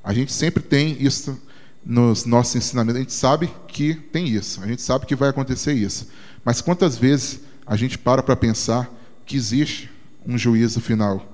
A 0.03 0.13
gente 0.13 0.31
sempre 0.31 0.61
tem 0.61 0.95
isso 0.99 1.41
nos 1.83 2.25
nossos 2.25 2.55
ensinamentos, 2.55 2.97
a 2.97 2.99
gente 2.99 3.13
sabe 3.13 3.49
que 3.67 3.95
tem 3.95 4.27
isso, 4.27 4.61
a 4.61 4.67
gente 4.67 4.81
sabe 4.81 5.05
que 5.05 5.15
vai 5.15 5.29
acontecer 5.29 5.73
isso. 5.73 6.09
Mas 6.45 6.61
quantas 6.61 6.97
vezes 6.97 7.39
a 7.65 7.75
gente 7.75 7.97
para 7.97 8.21
para 8.21 8.35
pensar 8.35 8.89
que 9.25 9.35
existe 9.35 9.89
um 10.25 10.37
juízo 10.37 10.79
final 10.79 11.25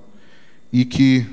e 0.72 0.86
que 0.86 1.26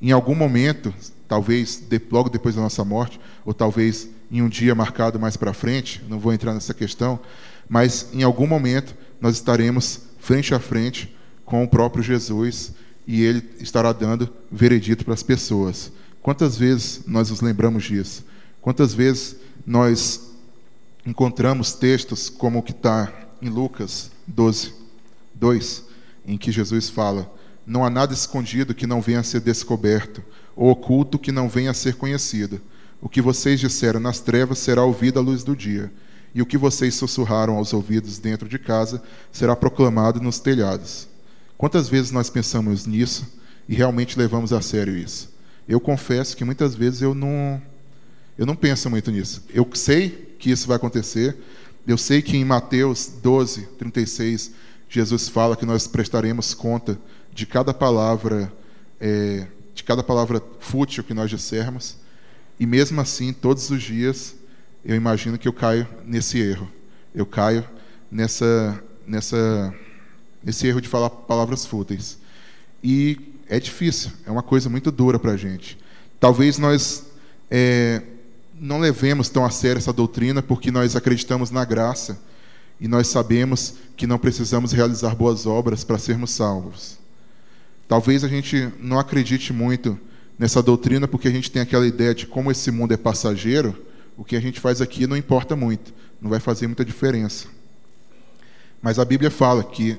em 0.00 0.12
algum 0.12 0.34
momento, 0.34 0.92
talvez 1.28 1.82
logo 2.10 2.28
depois 2.28 2.54
da 2.54 2.62
nossa 2.62 2.84
morte, 2.84 3.20
ou 3.44 3.54
talvez 3.54 4.08
em 4.30 4.42
um 4.42 4.48
dia 4.48 4.74
marcado 4.74 5.18
mais 5.18 5.36
para 5.36 5.52
frente, 5.52 6.02
não 6.08 6.18
vou 6.18 6.32
entrar 6.32 6.54
nessa 6.54 6.74
questão, 6.74 7.20
mas 7.68 8.08
em 8.12 8.22
algum 8.22 8.46
momento 8.46 8.94
nós 9.20 9.34
estaremos 9.34 10.00
frente 10.18 10.54
a 10.54 10.60
frente 10.60 11.14
com 11.44 11.62
o 11.62 11.68
próprio 11.68 12.02
Jesus 12.02 12.72
e 13.06 13.22
ele 13.22 13.42
estará 13.60 13.92
dando 13.92 14.28
veredito 14.50 15.04
para 15.04 15.14
as 15.14 15.22
pessoas. 15.22 15.92
Quantas 16.22 16.56
vezes 16.56 17.02
nós 17.06 17.30
nos 17.30 17.40
lembramos 17.40 17.84
disso? 17.84 18.24
Quantas 18.60 18.94
vezes 18.94 19.36
nós 19.66 20.32
encontramos 21.06 21.74
textos 21.74 22.30
como 22.30 22.58
o 22.58 22.62
que 22.62 22.72
está 22.72 23.12
em 23.42 23.48
Lucas 23.48 24.10
12, 24.26 24.72
2, 25.34 25.84
em 26.26 26.38
que 26.38 26.50
Jesus 26.50 26.88
fala: 26.88 27.30
Não 27.66 27.84
há 27.84 27.90
nada 27.90 28.14
escondido 28.14 28.74
que 28.74 28.86
não 28.86 29.02
venha 29.02 29.20
a 29.20 29.22
ser 29.22 29.40
descoberto, 29.40 30.24
ou 30.56 30.70
oculto 30.70 31.18
que 31.18 31.30
não 31.30 31.48
venha 31.48 31.72
a 31.72 31.74
ser 31.74 31.96
conhecido. 31.96 32.60
O 33.04 33.08
que 33.10 33.20
vocês 33.20 33.60
disseram 33.60 34.00
nas 34.00 34.18
trevas 34.18 34.58
será 34.58 34.82
ouvido 34.82 35.18
à 35.18 35.22
luz 35.22 35.44
do 35.44 35.54
dia, 35.54 35.92
e 36.34 36.40
o 36.40 36.46
que 36.46 36.56
vocês 36.56 36.94
sussurraram 36.94 37.58
aos 37.58 37.74
ouvidos 37.74 38.18
dentro 38.18 38.48
de 38.48 38.58
casa 38.58 39.02
será 39.30 39.54
proclamado 39.54 40.22
nos 40.22 40.38
telhados. 40.38 41.06
Quantas 41.58 41.86
vezes 41.86 42.10
nós 42.10 42.30
pensamos 42.30 42.86
nisso 42.86 43.30
e 43.68 43.74
realmente 43.74 44.18
levamos 44.18 44.54
a 44.54 44.62
sério 44.62 44.96
isso? 44.96 45.30
Eu 45.68 45.80
confesso 45.80 46.34
que 46.34 46.46
muitas 46.46 46.74
vezes 46.74 47.02
eu 47.02 47.14
não 47.14 47.60
eu 48.38 48.46
não 48.46 48.56
penso 48.56 48.88
muito 48.88 49.10
nisso. 49.10 49.44
Eu 49.50 49.68
sei 49.74 50.34
que 50.38 50.50
isso 50.50 50.66
vai 50.66 50.78
acontecer. 50.78 51.36
Eu 51.86 51.98
sei 51.98 52.22
que 52.22 52.38
em 52.38 52.44
Mateus 52.44 53.12
12, 53.22 53.66
36, 53.78 54.50
Jesus 54.88 55.28
fala 55.28 55.56
que 55.56 55.66
nós 55.66 55.86
prestaremos 55.86 56.54
conta 56.54 56.98
de 57.34 57.44
cada 57.44 57.74
palavra, 57.74 58.50
é, 58.98 59.46
de 59.74 59.84
cada 59.84 60.02
palavra 60.02 60.42
fútil 60.58 61.04
que 61.04 61.12
nós 61.12 61.28
dissermos. 61.28 62.02
E 62.58 62.66
mesmo 62.66 63.00
assim, 63.00 63.32
todos 63.32 63.70
os 63.70 63.82
dias, 63.82 64.34
eu 64.84 64.94
imagino 64.94 65.38
que 65.38 65.48
eu 65.48 65.52
caio 65.52 65.88
nesse 66.04 66.38
erro. 66.38 66.70
Eu 67.14 67.26
caio 67.26 67.64
nessa, 68.10 68.82
nessa, 69.06 69.74
nesse 70.42 70.66
erro 70.66 70.80
de 70.80 70.88
falar 70.88 71.10
palavras 71.10 71.66
fúteis. 71.66 72.18
E 72.82 73.18
é 73.48 73.58
difícil, 73.58 74.10
é 74.26 74.30
uma 74.30 74.42
coisa 74.42 74.68
muito 74.68 74.90
dura 74.90 75.18
para 75.18 75.32
a 75.32 75.36
gente. 75.36 75.78
Talvez 76.20 76.58
nós 76.58 77.06
é, 77.50 78.02
não 78.58 78.78
levemos 78.78 79.28
tão 79.28 79.44
a 79.44 79.50
sério 79.50 79.78
essa 79.78 79.92
doutrina 79.92 80.42
porque 80.42 80.70
nós 80.70 80.96
acreditamos 80.96 81.50
na 81.50 81.64
graça 81.64 82.18
e 82.80 82.88
nós 82.88 83.08
sabemos 83.08 83.74
que 83.96 84.06
não 84.06 84.18
precisamos 84.18 84.72
realizar 84.72 85.14
boas 85.14 85.46
obras 85.46 85.84
para 85.84 85.98
sermos 85.98 86.30
salvos. 86.30 86.98
Talvez 87.86 88.24
a 88.24 88.28
gente 88.28 88.72
não 88.80 88.98
acredite 88.98 89.52
muito 89.52 89.98
nessa 90.38 90.62
doutrina 90.62 91.06
porque 91.06 91.28
a 91.28 91.30
gente 91.30 91.50
tem 91.50 91.62
aquela 91.62 91.86
ideia 91.86 92.14
de 92.14 92.26
como 92.26 92.50
esse 92.50 92.70
mundo 92.70 92.92
é 92.92 92.96
passageiro, 92.96 93.76
o 94.16 94.24
que 94.24 94.36
a 94.36 94.40
gente 94.40 94.60
faz 94.60 94.80
aqui 94.80 95.06
não 95.06 95.16
importa 95.16 95.56
muito, 95.56 95.92
não 96.20 96.30
vai 96.30 96.40
fazer 96.40 96.66
muita 96.66 96.84
diferença. 96.84 97.46
Mas 98.80 98.98
a 98.98 99.04
Bíblia 99.04 99.30
fala 99.30 99.64
que 99.64 99.98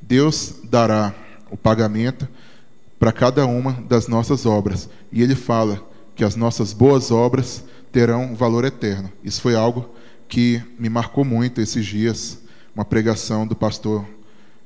Deus 0.00 0.56
dará 0.64 1.14
o 1.50 1.56
pagamento 1.56 2.28
para 2.98 3.12
cada 3.12 3.46
uma 3.46 3.72
das 3.72 4.08
nossas 4.08 4.46
obras, 4.46 4.88
e 5.12 5.22
ele 5.22 5.34
fala 5.34 5.82
que 6.14 6.24
as 6.24 6.36
nossas 6.36 6.72
boas 6.72 7.10
obras 7.10 7.64
terão 7.92 8.34
valor 8.34 8.64
eterno. 8.64 9.10
Isso 9.22 9.40
foi 9.40 9.54
algo 9.54 9.88
que 10.28 10.62
me 10.78 10.88
marcou 10.88 11.24
muito 11.24 11.60
esses 11.60 11.84
dias, 11.84 12.38
uma 12.74 12.84
pregação 12.84 13.46
do 13.46 13.54
pastor 13.54 14.04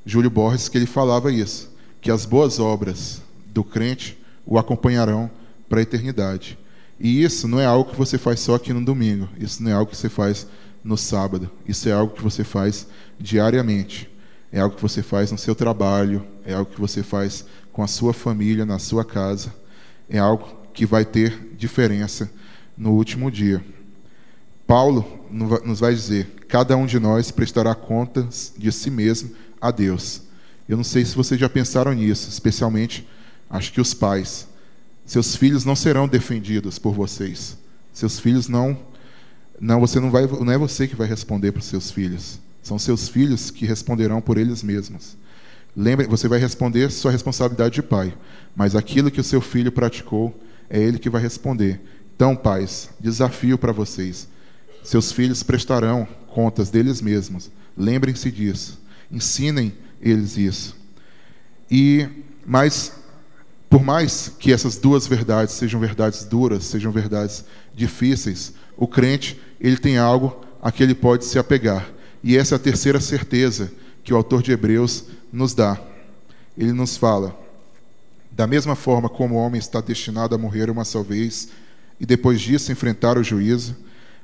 Júlio 0.04 0.30
Borges, 0.30 0.68
que 0.68 0.78
ele 0.78 0.86
falava 0.86 1.32
isso, 1.32 1.70
que 2.00 2.10
as 2.10 2.24
boas 2.24 2.58
obras 2.58 3.20
do 3.46 3.62
crente 3.62 4.19
o 4.44 4.58
acompanharão 4.58 5.30
para 5.68 5.80
a 5.80 5.82
eternidade. 5.82 6.58
E 6.98 7.22
isso 7.22 7.48
não 7.48 7.60
é 7.60 7.66
algo 7.66 7.90
que 7.90 7.96
você 7.96 8.18
faz 8.18 8.40
só 8.40 8.54
aqui 8.54 8.72
no 8.72 8.84
domingo, 8.84 9.28
isso 9.38 9.62
não 9.62 9.70
é 9.70 9.74
algo 9.74 9.90
que 9.90 9.96
você 9.96 10.08
faz 10.08 10.46
no 10.84 10.96
sábado, 10.96 11.50
isso 11.66 11.88
é 11.88 11.92
algo 11.92 12.14
que 12.14 12.22
você 12.22 12.44
faz 12.44 12.86
diariamente. 13.18 14.10
É 14.52 14.60
algo 14.60 14.74
que 14.74 14.82
você 14.82 15.02
faz 15.02 15.30
no 15.30 15.38
seu 15.38 15.54
trabalho, 15.54 16.26
é 16.44 16.52
algo 16.54 16.70
que 16.70 16.80
você 16.80 17.02
faz 17.02 17.44
com 17.72 17.82
a 17.82 17.86
sua 17.86 18.12
família, 18.12 18.66
na 18.66 18.78
sua 18.80 19.04
casa. 19.04 19.54
É 20.08 20.18
algo 20.18 20.56
que 20.74 20.84
vai 20.84 21.04
ter 21.04 21.54
diferença 21.56 22.28
no 22.76 22.92
último 22.92 23.30
dia. 23.30 23.64
Paulo 24.66 25.06
nos 25.30 25.78
vai 25.78 25.94
dizer: 25.94 26.26
cada 26.48 26.76
um 26.76 26.84
de 26.84 26.98
nós 26.98 27.30
prestará 27.30 27.74
contas 27.74 28.52
de 28.56 28.72
si 28.72 28.90
mesmo 28.90 29.30
a 29.60 29.70
Deus. 29.70 30.22
Eu 30.68 30.76
não 30.76 30.84
sei 30.84 31.04
se 31.04 31.14
vocês 31.14 31.40
já 31.40 31.48
pensaram 31.48 31.92
nisso, 31.92 32.28
especialmente 32.28 33.06
acho 33.50 33.72
que 33.72 33.80
os 33.80 33.92
pais. 33.92 34.46
Seus 35.04 35.34
filhos 35.34 35.64
não 35.64 35.74
serão 35.74 36.06
defendidos 36.06 36.78
por 36.78 36.94
vocês. 36.94 37.58
Seus 37.92 38.20
filhos 38.20 38.48
não 38.48 38.78
não 39.60 39.80
você 39.80 40.00
não 40.00 40.10
vai 40.10 40.26
não 40.26 40.52
é 40.52 40.56
você 40.56 40.86
que 40.86 40.96
vai 40.96 41.06
responder 41.06 41.52
para 41.52 41.58
os 41.58 41.66
seus 41.66 41.90
filhos. 41.90 42.38
São 42.62 42.78
seus 42.78 43.08
filhos 43.08 43.50
que 43.50 43.66
responderão 43.66 44.20
por 44.20 44.38
eles 44.38 44.62
mesmos. 44.62 45.16
Lembre, 45.76 46.06
você 46.06 46.28
vai 46.28 46.38
responder 46.38 46.90
sua 46.90 47.10
responsabilidade 47.10 47.74
de 47.74 47.82
pai, 47.82 48.16
mas 48.54 48.74
aquilo 48.74 49.10
que 49.10 49.20
o 49.20 49.24
seu 49.24 49.40
filho 49.40 49.72
praticou 49.72 50.38
é 50.68 50.80
ele 50.80 50.98
que 50.98 51.10
vai 51.10 51.22
responder. 51.22 51.80
Então, 52.14 52.36
pais, 52.36 52.90
desafio 53.00 53.56
para 53.56 53.72
vocês. 53.72 54.28
Seus 54.84 55.12
filhos 55.12 55.42
prestarão 55.42 56.06
contas 56.28 56.70
deles 56.70 57.00
mesmos. 57.00 57.50
Lembrem-se 57.76 58.30
disso. 58.30 58.80
Ensinem 59.10 59.72
eles 60.00 60.36
isso. 60.36 60.76
E 61.70 62.08
mas 62.44 62.92
por 63.70 63.84
mais 63.84 64.32
que 64.36 64.52
essas 64.52 64.76
duas 64.76 65.06
verdades 65.06 65.54
sejam 65.54 65.78
verdades 65.78 66.24
duras, 66.24 66.64
sejam 66.64 66.90
verdades 66.90 67.44
difíceis, 67.72 68.52
o 68.76 68.88
crente, 68.88 69.40
ele 69.60 69.76
tem 69.76 69.96
algo 69.96 70.44
a 70.60 70.72
que 70.72 70.82
ele 70.82 70.94
pode 70.94 71.24
se 71.24 71.38
apegar. 71.38 71.88
E 72.22 72.36
essa 72.36 72.54
é 72.54 72.56
a 72.56 72.58
terceira 72.58 72.98
certeza 72.98 73.70
que 74.02 74.12
o 74.12 74.16
autor 74.16 74.42
de 74.42 74.50
Hebreus 74.50 75.04
nos 75.32 75.54
dá. 75.54 75.80
Ele 76.58 76.72
nos 76.72 76.96
fala: 76.96 77.38
da 78.32 78.44
mesma 78.44 78.74
forma 78.74 79.08
como 79.08 79.36
o 79.36 79.38
homem 79.38 79.60
está 79.60 79.80
destinado 79.80 80.34
a 80.34 80.38
morrer 80.38 80.68
uma 80.68 80.84
só 80.84 81.00
vez 81.00 81.50
e 82.00 82.04
depois 82.04 82.40
disso 82.40 82.72
enfrentar 82.72 83.16
o 83.16 83.22
juízo, 83.22 83.76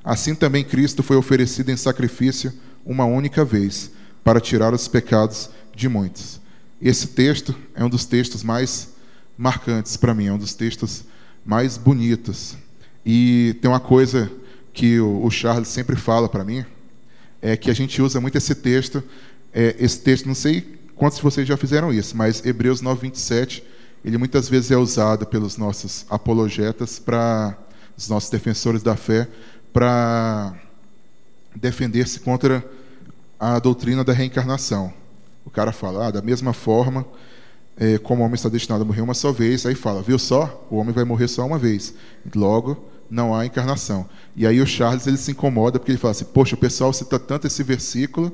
assim 0.03 0.35
também 0.35 0.63
Cristo 0.63 1.01
foi 1.01 1.15
oferecido 1.15 1.71
em 1.71 1.77
sacrifício 1.77 2.51
uma 2.85 3.05
única 3.05 3.45
vez 3.45 3.91
para 4.25 4.41
tirar 4.41 4.73
os 4.73 4.89
pecados 4.89 5.49
de 5.73 5.87
muitos. 5.87 6.41
Esse 6.81 7.07
texto 7.07 7.55
é 7.73 7.83
um 7.83 7.89
dos 7.89 8.05
textos 8.05 8.43
mais 8.43 8.96
marcantes 9.37 9.95
para 9.95 10.13
mim, 10.13 10.27
é 10.27 10.33
um 10.33 10.37
dos 10.37 10.53
textos 10.53 11.03
mais 11.45 11.77
bonitos. 11.77 12.57
E 13.05 13.55
tem 13.61 13.69
uma 13.69 13.79
coisa 13.79 14.31
que 14.73 14.99
o 14.99 15.29
Charles 15.29 15.67
sempre 15.67 15.95
fala 15.95 16.27
para 16.27 16.43
mim, 16.43 16.65
é 17.41 17.55
que 17.55 17.69
a 17.69 17.73
gente 17.73 18.01
usa 18.01 18.19
muito 18.19 18.37
esse 18.37 18.53
texto, 18.55 19.03
é, 19.53 19.75
esse 19.79 19.99
texto, 20.01 20.25
não 20.25 20.35
sei 20.35 20.77
quantos 20.95 21.17
de 21.17 21.23
vocês 21.23 21.47
já 21.47 21.55
fizeram 21.55 21.93
isso, 21.93 22.17
mas 22.17 22.43
Hebreus 22.45 22.81
9, 22.81 23.01
27, 23.01 23.63
ele 24.03 24.17
muitas 24.17 24.49
vezes 24.49 24.71
é 24.71 24.77
usado 24.77 25.25
pelos 25.25 25.57
nossos 25.57 26.05
apologetas, 26.09 26.99
para 26.99 27.57
os 27.95 28.09
nossos 28.09 28.29
defensores 28.29 28.81
da 28.83 28.95
fé, 28.95 29.27
para 29.71 30.55
defender-se 31.55 32.19
contra 32.19 32.65
a 33.39 33.59
doutrina 33.59 34.03
da 34.03 34.13
reencarnação. 34.13 34.91
O 35.45 35.49
cara 35.49 35.71
fala, 35.71 36.07
ah, 36.07 36.11
da 36.11 36.21
mesma 36.21 36.51
forma 36.51 37.05
é, 37.79 37.97
como 37.97 38.21
o 38.21 38.25
homem 38.25 38.35
está 38.35 38.49
destinado 38.49 38.83
a 38.83 38.85
morrer 38.85 39.01
uma 39.01 39.13
só 39.13 39.31
vez, 39.31 39.65
aí 39.65 39.75
fala, 39.75 40.01
viu 40.01 40.17
só? 40.17 40.67
O 40.69 40.77
homem 40.77 40.93
vai 40.93 41.03
morrer 41.03 41.27
só 41.27 41.45
uma 41.45 41.59
vez. 41.59 41.93
Logo, 42.35 42.89
não 43.09 43.35
há 43.35 43.45
encarnação. 43.45 44.09
E 44.35 44.47
aí 44.47 44.59
o 44.59 44.65
Charles 44.65 45.05
ele 45.07 45.17
se 45.17 45.31
incomoda 45.31 45.79
porque 45.79 45.91
ele 45.91 45.99
fala 45.99 46.11
assim, 46.11 46.25
poxa, 46.25 46.55
o 46.55 46.57
pessoal 46.57 46.91
cita 46.91 47.19
tanto 47.19 47.47
esse 47.47 47.61
versículo 47.63 48.31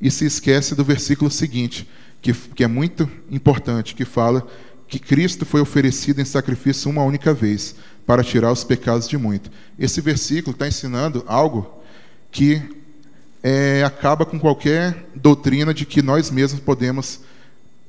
e 0.00 0.10
se 0.10 0.26
esquece 0.26 0.74
do 0.74 0.84
versículo 0.84 1.30
seguinte, 1.30 1.88
que, 2.20 2.32
que 2.32 2.64
é 2.64 2.66
muito 2.66 3.08
importante, 3.30 3.94
que 3.94 4.04
fala 4.04 4.46
que 4.88 4.98
Cristo 4.98 5.46
foi 5.46 5.60
oferecido 5.60 6.20
em 6.20 6.24
sacrifício 6.24 6.90
uma 6.90 7.02
única 7.02 7.32
vez 7.32 7.76
para 8.06 8.22
tirar 8.22 8.52
os 8.52 8.64
pecados 8.64 9.08
de 9.08 9.16
muito. 9.16 9.50
Esse 9.78 10.00
versículo 10.00 10.52
está 10.52 10.68
ensinando 10.68 11.24
algo 11.26 11.82
que 12.30 12.60
é, 13.42 13.82
acaba 13.84 14.26
com 14.26 14.38
qualquer 14.38 15.06
doutrina 15.14 15.72
de 15.72 15.86
que 15.86 16.02
nós 16.02 16.30
mesmos 16.30 16.60
podemos 16.60 17.20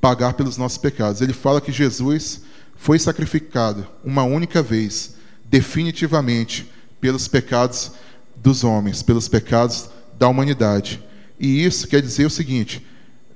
pagar 0.05 0.33
pelos 0.33 0.55
nossos 0.55 0.77
pecados. 0.77 1.19
Ele 1.19 1.33
fala 1.33 1.59
que 1.59 1.71
Jesus 1.71 2.41
foi 2.75 2.99
sacrificado 2.99 3.87
uma 4.03 4.21
única 4.21 4.61
vez, 4.61 5.15
definitivamente, 5.45 6.71
pelos 7.01 7.27
pecados 7.27 7.91
dos 8.35 8.63
homens, 8.63 9.01
pelos 9.01 9.27
pecados 9.27 9.89
da 10.13 10.27
humanidade. 10.27 11.03
E 11.39 11.65
isso 11.65 11.87
quer 11.87 12.03
dizer 12.03 12.23
o 12.27 12.29
seguinte: 12.29 12.85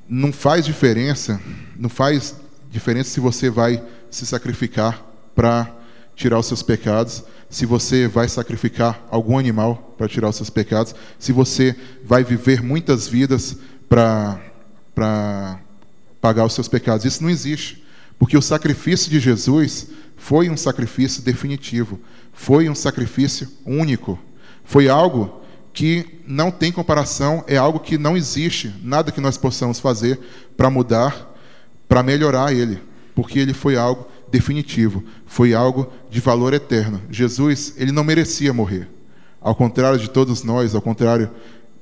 não 0.07 0.31
faz 0.31 0.63
diferença, 0.63 1.41
não 1.75 1.89
faz 1.89 2.35
diferença 2.69 3.09
se 3.09 3.19
você 3.19 3.49
vai 3.49 3.83
se 4.11 4.23
sacrificar 4.27 5.03
para 5.33 5.75
tirar 6.15 6.37
os 6.37 6.45
seus 6.45 6.61
pecados, 6.61 7.23
se 7.49 7.65
você 7.65 8.07
vai 8.07 8.29
sacrificar 8.29 9.03
algum 9.09 9.39
animal 9.39 9.95
para 9.97 10.07
tirar 10.07 10.29
os 10.29 10.35
seus 10.35 10.51
pecados, 10.51 10.93
se 11.17 11.31
você 11.31 11.75
vai 12.05 12.23
viver 12.23 12.61
muitas 12.61 13.07
vidas 13.07 13.57
para 13.89 14.39
pagar 16.21 16.45
os 16.45 16.53
seus 16.53 16.67
pecados. 16.67 17.05
Isso 17.05 17.23
não 17.23 17.29
existe, 17.29 17.83
porque 18.17 18.37
o 18.37 18.41
sacrifício 18.41 19.09
de 19.09 19.19
Jesus 19.19 19.87
foi 20.17 20.49
um 20.49 20.57
sacrifício 20.57 21.21
definitivo, 21.23 21.99
foi 22.33 22.69
um 22.69 22.75
sacrifício 22.75 23.47
único, 23.65 24.19
foi 24.63 24.89
algo 24.89 25.41
que 25.73 26.21
não 26.27 26.51
tem 26.51 26.71
comparação, 26.71 27.43
é 27.47 27.55
algo 27.55 27.79
que 27.79 27.97
não 27.97 28.17
existe, 28.17 28.73
nada 28.83 29.11
que 29.11 29.21
nós 29.21 29.37
possamos 29.37 29.79
fazer 29.79 30.19
para 30.57 30.69
mudar, 30.69 31.33
para 31.87 32.03
melhorar 32.03 32.53
ele, 32.53 32.79
porque 33.15 33.39
ele 33.39 33.53
foi 33.53 33.77
algo 33.77 34.05
definitivo, 34.29 35.03
foi 35.25 35.53
algo 35.53 35.91
de 36.09 36.19
valor 36.19 36.53
eterno. 36.53 37.01
Jesus, 37.09 37.73
ele 37.77 37.91
não 37.91 38.03
merecia 38.03 38.53
morrer. 38.53 38.87
Ao 39.41 39.55
contrário 39.55 39.97
de 39.97 40.09
todos 40.09 40.43
nós, 40.43 40.75
ao 40.75 40.81
contrário 40.81 41.31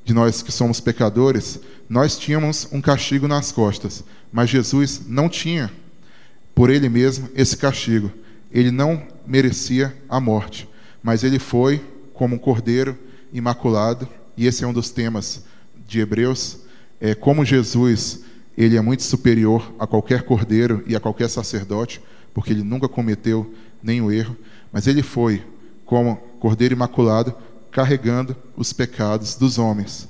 de 0.07 0.13
nós 0.13 0.41
que 0.41 0.53
somos 0.53 0.79
pecadores, 0.79 1.59
nós 1.89 2.17
tínhamos 2.17 2.65
um 2.71 2.79
castigo 2.79 3.27
nas 3.27 3.51
costas, 3.51 4.05
mas 4.31 4.49
Jesus 4.49 5.01
não 5.05 5.27
tinha 5.27 5.69
por 6.55 6.69
ele 6.69 6.87
mesmo 6.87 7.27
esse 7.35 7.57
castigo. 7.57 8.09
Ele 8.49 8.71
não 8.71 9.05
merecia 9.27 9.93
a 10.07 10.17
morte, 10.21 10.65
mas 11.03 11.25
ele 11.25 11.39
foi 11.39 11.83
como 12.13 12.35
um 12.35 12.39
cordeiro 12.39 12.97
imaculado, 13.33 14.07
e 14.37 14.47
esse 14.47 14.63
é 14.63 14.67
um 14.67 14.71
dos 14.71 14.89
temas 14.89 15.43
de 15.85 15.99
Hebreus, 15.99 16.59
é 17.01 17.13
como 17.13 17.43
Jesus, 17.43 18.21
ele 18.57 18.77
é 18.77 18.81
muito 18.81 19.03
superior 19.03 19.73
a 19.77 19.85
qualquer 19.85 20.21
cordeiro 20.21 20.85
e 20.87 20.95
a 20.95 21.01
qualquer 21.01 21.29
sacerdote, 21.29 22.01
porque 22.33 22.53
ele 22.53 22.63
nunca 22.63 22.87
cometeu 22.87 23.53
nenhum 23.83 24.09
erro, 24.09 24.37
mas 24.71 24.87
ele 24.87 25.03
foi 25.03 25.43
como 25.85 26.15
cordeiro 26.39 26.73
imaculado 26.73 27.35
carregando 27.71 28.35
os 28.55 28.73
pecados 28.73 29.35
dos 29.35 29.57
homens. 29.57 30.07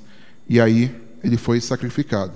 E 0.48 0.60
aí 0.60 0.94
ele 1.22 1.36
foi 1.36 1.60
sacrificado. 1.60 2.32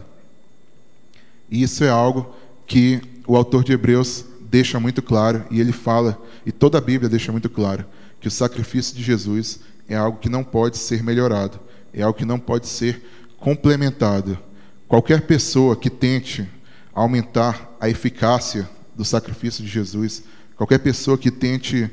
E 1.51 1.63
isso 1.63 1.85
é 1.85 1.89
algo 1.89 2.35
que 2.67 3.01
o 3.27 3.37
autor 3.37 3.65
de 3.65 3.73
Hebreus 3.73 4.25
deixa 4.41 4.79
muito 4.79 5.01
claro, 5.01 5.45
e 5.51 5.61
ele 5.61 5.73
fala, 5.73 6.21
e 6.45 6.53
toda 6.53 6.79
a 6.79 6.81
Bíblia 6.81 7.09
deixa 7.09 7.33
muito 7.33 7.49
claro, 7.49 7.85
que 8.21 8.29
o 8.29 8.31
sacrifício 8.31 8.95
de 8.95 9.03
Jesus 9.03 9.61
é 9.89 9.97
algo 9.97 10.19
que 10.19 10.29
não 10.29 10.45
pode 10.45 10.77
ser 10.77 11.03
melhorado, 11.03 11.59
é 11.93 12.03
algo 12.03 12.19
que 12.19 12.25
não 12.25 12.39
pode 12.39 12.67
ser 12.67 13.03
complementado. 13.39 14.39
Qualquer 14.87 15.23
pessoa 15.23 15.75
que 15.75 15.89
tente 15.89 16.49
aumentar 16.95 17.75
a 17.81 17.89
eficácia 17.89 18.69
do 18.95 19.05
sacrifício 19.05 19.65
de 19.65 19.71
Jesus, 19.71 20.23
qualquer 20.57 20.79
pessoa 20.79 21.17
que 21.17 21.31
tente 21.31 21.91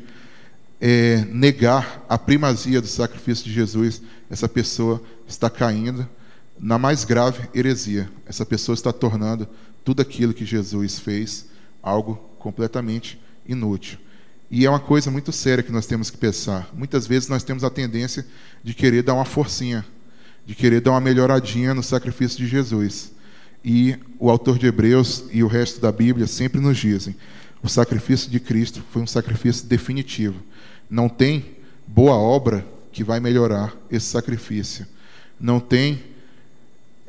é, 0.82 1.26
negar 1.26 2.06
a 2.08 2.18
primazia 2.18 2.82
do 2.82 2.88
sacrifício 2.88 3.46
de 3.46 3.52
Jesus, 3.52 4.02
essa 4.30 4.48
pessoa 4.48 5.02
está 5.28 5.50
caindo 5.50 6.08
na 6.60 6.78
mais 6.78 7.04
grave 7.04 7.50
heresia. 7.54 8.10
Essa 8.26 8.46
pessoa 8.46 8.74
está 8.74 8.92
tornando 8.92 9.48
tudo 9.84 10.02
aquilo 10.02 10.34
que 10.34 10.46
Jesus 10.46 11.00
fez 11.00 11.48
algo 11.82 12.16
completamente 12.38 13.20
inútil. 13.48 13.98
E 14.52 14.66
é 14.66 14.70
uma 14.70 14.80
coisa 14.80 15.12
muito 15.12 15.32
séria 15.32 15.64
que 15.64 15.72
nós 15.72 15.86
temos 15.86 16.10
que 16.10 16.18
pensar. 16.18 16.70
Muitas 16.74 17.06
vezes 17.06 17.30
nós 17.30 17.44
temos 17.44 17.64
a 17.64 17.70
tendência 17.70 18.26
de 18.64 18.74
querer 18.74 19.04
dar 19.04 19.14
uma 19.14 19.26
forcinha, 19.26 19.86
de 20.46 20.56
querer 20.56 20.82
dar 20.82 20.92
uma 20.92 21.02
melhoradinha 21.02 21.74
no 21.74 21.84
sacrifício 21.84 22.40
de 22.40 22.48
Jesus. 22.48 23.12
E 23.64 23.96
o 24.18 24.30
autor 24.30 24.58
de 24.58 24.66
Hebreus 24.66 25.26
e 25.32 25.44
o 25.44 25.48
resto 25.48 25.80
da 25.80 25.92
Bíblia 25.92 26.26
sempre 26.26 26.60
nos 26.60 26.78
dizem: 26.78 27.16
o 27.62 27.70
sacrifício 27.70 28.32
de 28.32 28.40
Cristo 28.40 28.82
foi 28.92 29.02
um 29.02 29.08
sacrifício 29.08 29.68
definitivo. 29.68 30.42
Não 30.90 31.08
tem 31.08 31.58
boa 31.86 32.16
obra 32.16 32.66
que 32.92 33.04
vai 33.04 33.20
melhorar 33.20 33.76
esse 33.92 34.08
sacrifício. 34.08 34.88
Não 35.40 35.60
tem 35.60 36.04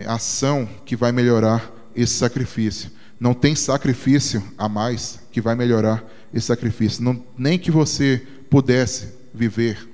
ação 0.06 0.68
que 0.84 0.94
vai 0.94 1.12
melhorar 1.12 1.70
esse 1.94 2.14
sacrifício. 2.14 2.90
Não 3.18 3.34
tem 3.34 3.54
sacrifício 3.54 4.42
a 4.56 4.68
mais 4.68 5.20
que 5.32 5.40
vai 5.40 5.54
melhorar 5.54 6.04
esse 6.32 6.46
sacrifício. 6.46 7.02
Não, 7.02 7.24
nem 7.36 7.58
que 7.58 7.70
você 7.70 8.26
pudesse 8.48 9.08
viver 9.32 9.88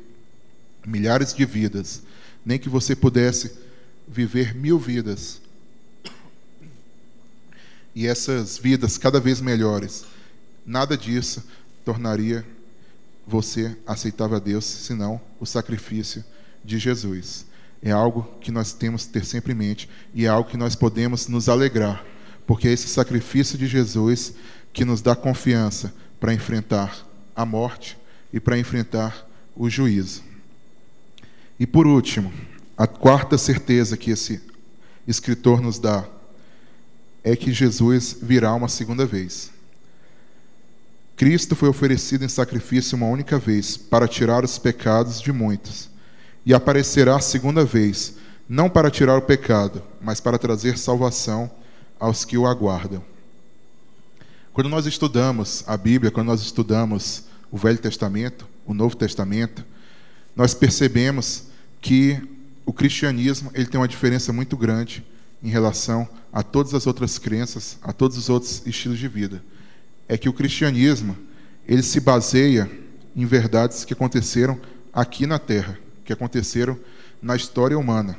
milhares 0.87 1.35
de 1.35 1.44
vidas, 1.44 2.03
nem 2.44 2.59
que 2.59 2.68
você 2.68 2.94
pudesse 2.94 3.53
viver 4.07 4.55
mil 4.55 4.79
vidas. 4.79 5.40
E 7.94 8.07
essas 8.07 8.59
vidas 8.59 8.99
cada 8.99 9.18
vez 9.18 9.40
melhores, 9.40 10.05
nada 10.64 10.96
disso 10.96 11.42
tornaria 11.85 12.44
você 13.26 13.76
aceitável 13.86 14.36
a 14.36 14.40
Deus, 14.40 14.64
senão 14.64 15.20
o 15.40 15.46
sacrifício 15.46 16.24
de 16.64 16.78
Jesus. 16.78 17.46
É 17.82 17.90
algo 17.90 18.22
que 18.40 18.50
nós 18.50 18.72
temos 18.72 19.04
que 19.04 19.12
ter 19.12 19.24
sempre 19.24 19.52
em 19.52 19.56
mente 19.56 19.88
e 20.14 20.24
é 20.24 20.28
algo 20.28 20.48
que 20.48 20.56
nós 20.56 20.74
podemos 20.74 21.28
nos 21.28 21.48
alegrar, 21.48 22.04
porque 22.46 22.68
é 22.68 22.72
esse 22.72 22.88
sacrifício 22.88 23.58
de 23.58 23.66
Jesus 23.66 24.34
que 24.72 24.84
nos 24.84 25.00
dá 25.00 25.16
confiança 25.16 25.92
para 26.20 26.32
enfrentar 26.32 27.06
a 27.34 27.44
morte 27.44 27.98
e 28.32 28.40
para 28.40 28.58
enfrentar 28.58 29.26
o 29.54 29.68
juízo. 29.68 30.22
E 31.58 31.66
por 31.66 31.86
último, 31.86 32.32
a 32.76 32.86
quarta 32.86 33.38
certeza 33.38 33.96
que 33.96 34.10
esse 34.10 34.40
escritor 35.06 35.60
nos 35.60 35.78
dá 35.78 36.06
é 37.24 37.34
que 37.34 37.52
Jesus 37.52 38.18
virá 38.20 38.54
uma 38.54 38.68
segunda 38.68 39.06
vez. 39.06 39.50
Cristo 41.16 41.57
foi 41.57 41.70
oferecido 41.70 42.24
em 42.24 42.29
sacrifício 42.29 42.94
uma 42.94 43.07
única 43.07 43.38
vez 43.38 43.76
para 43.76 44.07
tirar 44.07 44.44
os 44.44 44.59
pecados 44.59 45.20
de 45.20 45.33
muitos, 45.33 45.88
e 46.44 46.52
aparecerá 46.52 47.16
a 47.16 47.20
segunda 47.20 47.64
vez, 47.64 48.16
não 48.46 48.68
para 48.68 48.90
tirar 48.90 49.16
o 49.16 49.22
pecado, 49.22 49.83
mas 50.00 50.20
para 50.20 50.38
trazer 50.38 50.76
salvação 50.76 51.50
aos 51.98 52.24
que 52.24 52.37
o 52.37 52.46
aguardam. 52.46 53.02
Quando 54.52 54.68
nós 54.68 54.87
estudamos 54.87 55.64
a 55.66 55.76
Bíblia, 55.76 56.11
quando 56.11 56.29
nós 56.29 56.42
estudamos 56.42 57.24
o 57.50 57.57
Velho 57.57 57.79
Testamento, 57.79 58.46
o 58.66 58.74
Novo 58.74 58.94
Testamento, 58.94 59.64
nós 60.35 60.52
percebemos 60.52 61.44
que 61.81 62.20
o 62.66 62.72
cristianismo 62.72 63.50
ele 63.55 63.66
tem 63.66 63.81
uma 63.81 63.88
diferença 63.88 64.33
muito 64.33 64.57
grande 64.57 65.05
em 65.42 65.48
relação 65.48 66.07
a 66.33 66.42
todas 66.42 66.74
as 66.74 66.87
outras 66.87 67.18
crenças, 67.18 67.79
a 67.83 67.92
todos 67.92 68.18
os 68.18 68.29
outros 68.29 68.62
estilos 68.66 68.98
de 68.98 69.09
vida. 69.09 69.42
É 70.09 70.16
que 70.16 70.29
o 70.29 70.33
cristianismo 70.33 71.16
ele 71.66 71.83
se 71.83 72.01
baseia 72.01 72.71
em 73.14 73.27
verdades 73.27 73.85
que 73.85 73.92
aconteceram 73.92 74.61
aqui 74.92 75.27
na 75.27 75.38
Terra, 75.38 75.79
que 76.05 76.12
aconteceram 76.12 76.79
na 77.21 77.35
história 77.35 77.79
humana. 77.79 78.16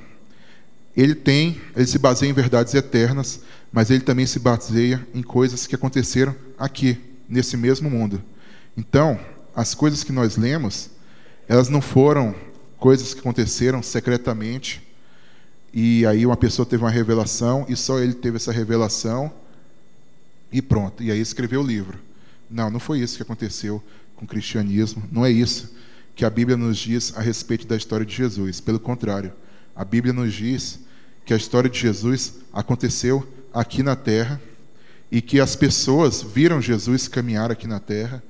Ele 0.95 1.13
tem, 1.13 1.61
ele 1.75 1.85
se 1.85 1.99
baseia 1.99 2.29
em 2.29 2.33
verdades 2.33 2.73
eternas, 2.73 3.41
mas 3.71 3.89
ele 3.91 4.01
também 4.01 4.25
se 4.25 4.39
baseia 4.39 5.05
em 5.13 5.21
coisas 5.21 5.67
que 5.67 5.75
aconteceram 5.75 6.35
aqui, 6.57 6.97
nesse 7.29 7.55
mesmo 7.55 7.89
mundo. 7.89 8.21
Então, 8.75 9.19
as 9.55 9.73
coisas 9.75 10.03
que 10.03 10.11
nós 10.11 10.37
lemos, 10.37 10.89
elas 11.47 11.69
não 11.69 11.81
foram 11.81 12.35
coisas 12.77 13.13
que 13.13 13.19
aconteceram 13.19 13.81
secretamente 13.81 14.87
e 15.73 16.05
aí 16.05 16.25
uma 16.25 16.37
pessoa 16.37 16.65
teve 16.65 16.83
uma 16.83 16.89
revelação 16.89 17.65
e 17.67 17.75
só 17.75 17.99
ele 17.99 18.13
teve 18.13 18.37
essa 18.37 18.51
revelação 18.51 19.31
e 20.51 20.61
pronto, 20.61 21.03
e 21.03 21.11
aí 21.11 21.19
escreveu 21.19 21.61
o 21.61 21.65
livro. 21.65 21.99
Não, 22.49 22.69
não 22.69 22.79
foi 22.79 22.99
isso 22.99 23.17
que 23.17 23.23
aconteceu 23.23 23.83
com 24.15 24.25
o 24.25 24.27
cristianismo, 24.27 25.03
não 25.11 25.25
é 25.25 25.31
isso 25.31 25.75
que 26.15 26.25
a 26.25 26.29
Bíblia 26.29 26.57
nos 26.57 26.77
diz 26.77 27.15
a 27.15 27.21
respeito 27.21 27.67
da 27.67 27.75
história 27.75 28.05
de 28.05 28.15
Jesus. 28.15 28.59
Pelo 28.59 28.79
contrário, 28.79 29.31
a 29.75 29.85
Bíblia 29.85 30.11
nos 30.11 30.33
diz 30.33 30.79
que 31.23 31.33
a 31.33 31.37
história 31.37 31.69
de 31.69 31.77
Jesus 31.77 32.35
aconteceu 32.51 33.27
aqui 33.53 33.83
na 33.83 33.95
terra 33.95 34.41
e 35.11 35.21
que 35.21 35.39
as 35.39 35.55
pessoas 35.55 36.23
viram 36.23 36.59
Jesus 36.59 37.07
caminhar 37.07 37.51
aqui 37.51 37.67
na 37.67 37.79
terra 37.79 38.23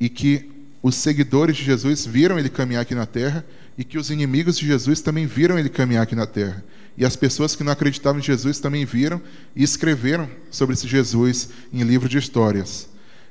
e 0.00 0.08
que 0.08 0.50
os 0.82 0.96
seguidores 0.96 1.56
de 1.56 1.62
Jesus 1.62 2.04
viram 2.04 2.38
ele 2.38 2.48
caminhar 2.48 2.82
aqui 2.82 2.94
na 2.94 3.06
terra 3.06 3.44
e 3.76 3.84
que 3.84 3.98
os 3.98 4.10
inimigos 4.10 4.58
de 4.58 4.66
Jesus 4.66 5.00
também 5.00 5.26
viram 5.26 5.58
ele 5.58 5.68
caminhar 5.68 6.02
aqui 6.02 6.14
na 6.14 6.26
terra. 6.26 6.64
E 6.96 7.04
as 7.04 7.16
pessoas 7.16 7.56
que 7.56 7.64
não 7.64 7.72
acreditavam 7.72 8.20
em 8.20 8.22
Jesus 8.22 8.60
também 8.60 8.84
viram 8.84 9.20
e 9.54 9.64
escreveram 9.64 10.28
sobre 10.50 10.74
esse 10.74 10.86
Jesus 10.86 11.48
em 11.72 11.82
livro 11.82 12.08
de 12.08 12.18
histórias. 12.18 12.88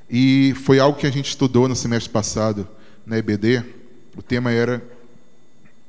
E 0.09 0.53
foi 0.63 0.79
algo 0.79 0.97
que 0.97 1.07
a 1.07 1.11
gente 1.11 1.29
estudou 1.29 1.67
no 1.67 1.75
semestre 1.75 2.11
passado 2.11 2.67
na 3.05 3.17
EBD. 3.17 3.63
O 4.17 4.21
tema 4.21 4.51
era 4.51 4.83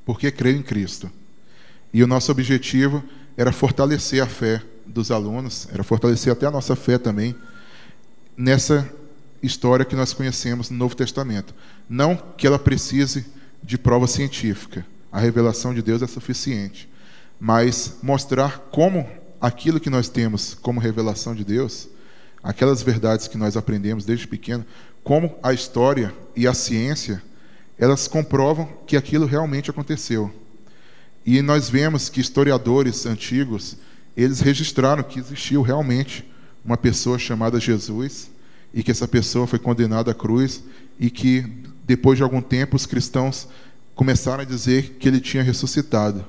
Por 0.04 0.18
que 0.18 0.30
crer 0.30 0.54
em 0.54 0.62
Cristo? 0.62 1.10
E 1.92 2.02
o 2.02 2.06
nosso 2.06 2.30
objetivo 2.30 3.02
era 3.36 3.52
fortalecer 3.52 4.22
a 4.22 4.26
fé 4.26 4.62
dos 4.86 5.10
alunos, 5.10 5.66
era 5.72 5.82
fortalecer 5.82 6.32
até 6.32 6.46
a 6.46 6.50
nossa 6.50 6.76
fé 6.76 6.98
também 6.98 7.34
nessa 8.36 8.88
história 9.42 9.84
que 9.84 9.96
nós 9.96 10.12
conhecemos 10.12 10.70
no 10.70 10.76
Novo 10.76 10.94
Testamento. 10.94 11.54
Não 11.88 12.16
que 12.16 12.46
ela 12.46 12.58
precise 12.58 13.26
de 13.64 13.79
prova 13.79 14.07
científica, 14.07 14.87
a 15.11 15.18
revelação 15.18 15.72
de 15.72 15.81
Deus 15.81 16.03
é 16.03 16.07
suficiente, 16.07 16.88
mas 17.40 17.96
mostrar 18.03 18.59
como 18.70 19.09
aquilo 19.40 19.81
que 19.81 19.90
nós 19.90 20.09
temos 20.09 20.55
como 20.55 20.81
revelação 20.81 21.35
de 21.35 21.44
Deus, 21.44 21.88
aquelas 22.42 22.83
verdades 22.83 23.27
que 23.27 23.38
nós 23.38 23.57
aprendemos 23.57 24.05
desde 24.05 24.29
pequeno, 24.29 24.64
como 25.03 25.35
a 25.42 25.53
história 25.53 26.14
e 26.37 26.46
a 26.46 26.53
ciência, 26.53 27.22
elas 27.79 28.07
comprovam 28.07 28.66
que 28.87 28.96
aquilo 28.96 29.27
realmente 29.27 29.70
aconteceu. 29.70 30.33
E 31.24 31.40
nós 31.40 31.70
vemos 31.70 32.09
que 32.11 32.20
historiadores 32.20 33.07
antigos, 33.07 33.79
eles 34.14 34.40
registraram 34.40 35.03
que 35.03 35.18
existiu 35.18 35.62
realmente 35.62 36.31
uma 36.64 36.77
pessoa 36.77 37.18
chamada 37.18 37.59
Jesus 37.59 38.31
e 38.74 38.83
que 38.83 38.90
essa 38.90 39.09
pessoa 39.09 39.46
foi 39.46 39.59
condenada 39.59 40.11
à 40.11 40.14
cruz 40.14 40.62
e 41.00 41.11
que 41.11 41.64
depois 41.84 42.16
de 42.16 42.22
algum 42.22 42.40
tempo 42.40 42.76
os 42.76 42.86
cristãos 42.86 43.48
começaram 43.94 44.42
a 44.42 44.46
dizer 44.46 44.96
que 44.98 45.08
ele 45.08 45.20
tinha 45.20 45.42
ressuscitado. 45.42 46.24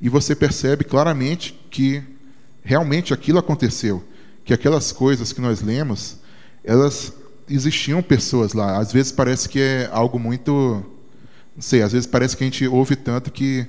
E 0.00 0.08
você 0.08 0.34
percebe 0.34 0.84
claramente 0.84 1.58
que 1.70 2.02
realmente 2.62 3.14
aquilo 3.14 3.38
aconteceu, 3.38 4.04
que 4.44 4.52
aquelas 4.52 4.92
coisas 4.92 5.32
que 5.32 5.40
nós 5.40 5.62
lemos, 5.62 6.18
elas 6.64 7.12
existiam 7.48 8.02
pessoas 8.02 8.52
lá. 8.52 8.78
Às 8.78 8.92
vezes 8.92 9.12
parece 9.12 9.48
que 9.48 9.60
é 9.60 9.88
algo 9.92 10.18
muito, 10.18 10.84
não 11.54 11.62
sei, 11.62 11.82
às 11.82 11.92
vezes 11.92 12.06
parece 12.06 12.36
que 12.36 12.44
a 12.44 12.46
gente 12.46 12.66
ouve 12.66 12.96
tanto 12.96 13.30
que 13.30 13.66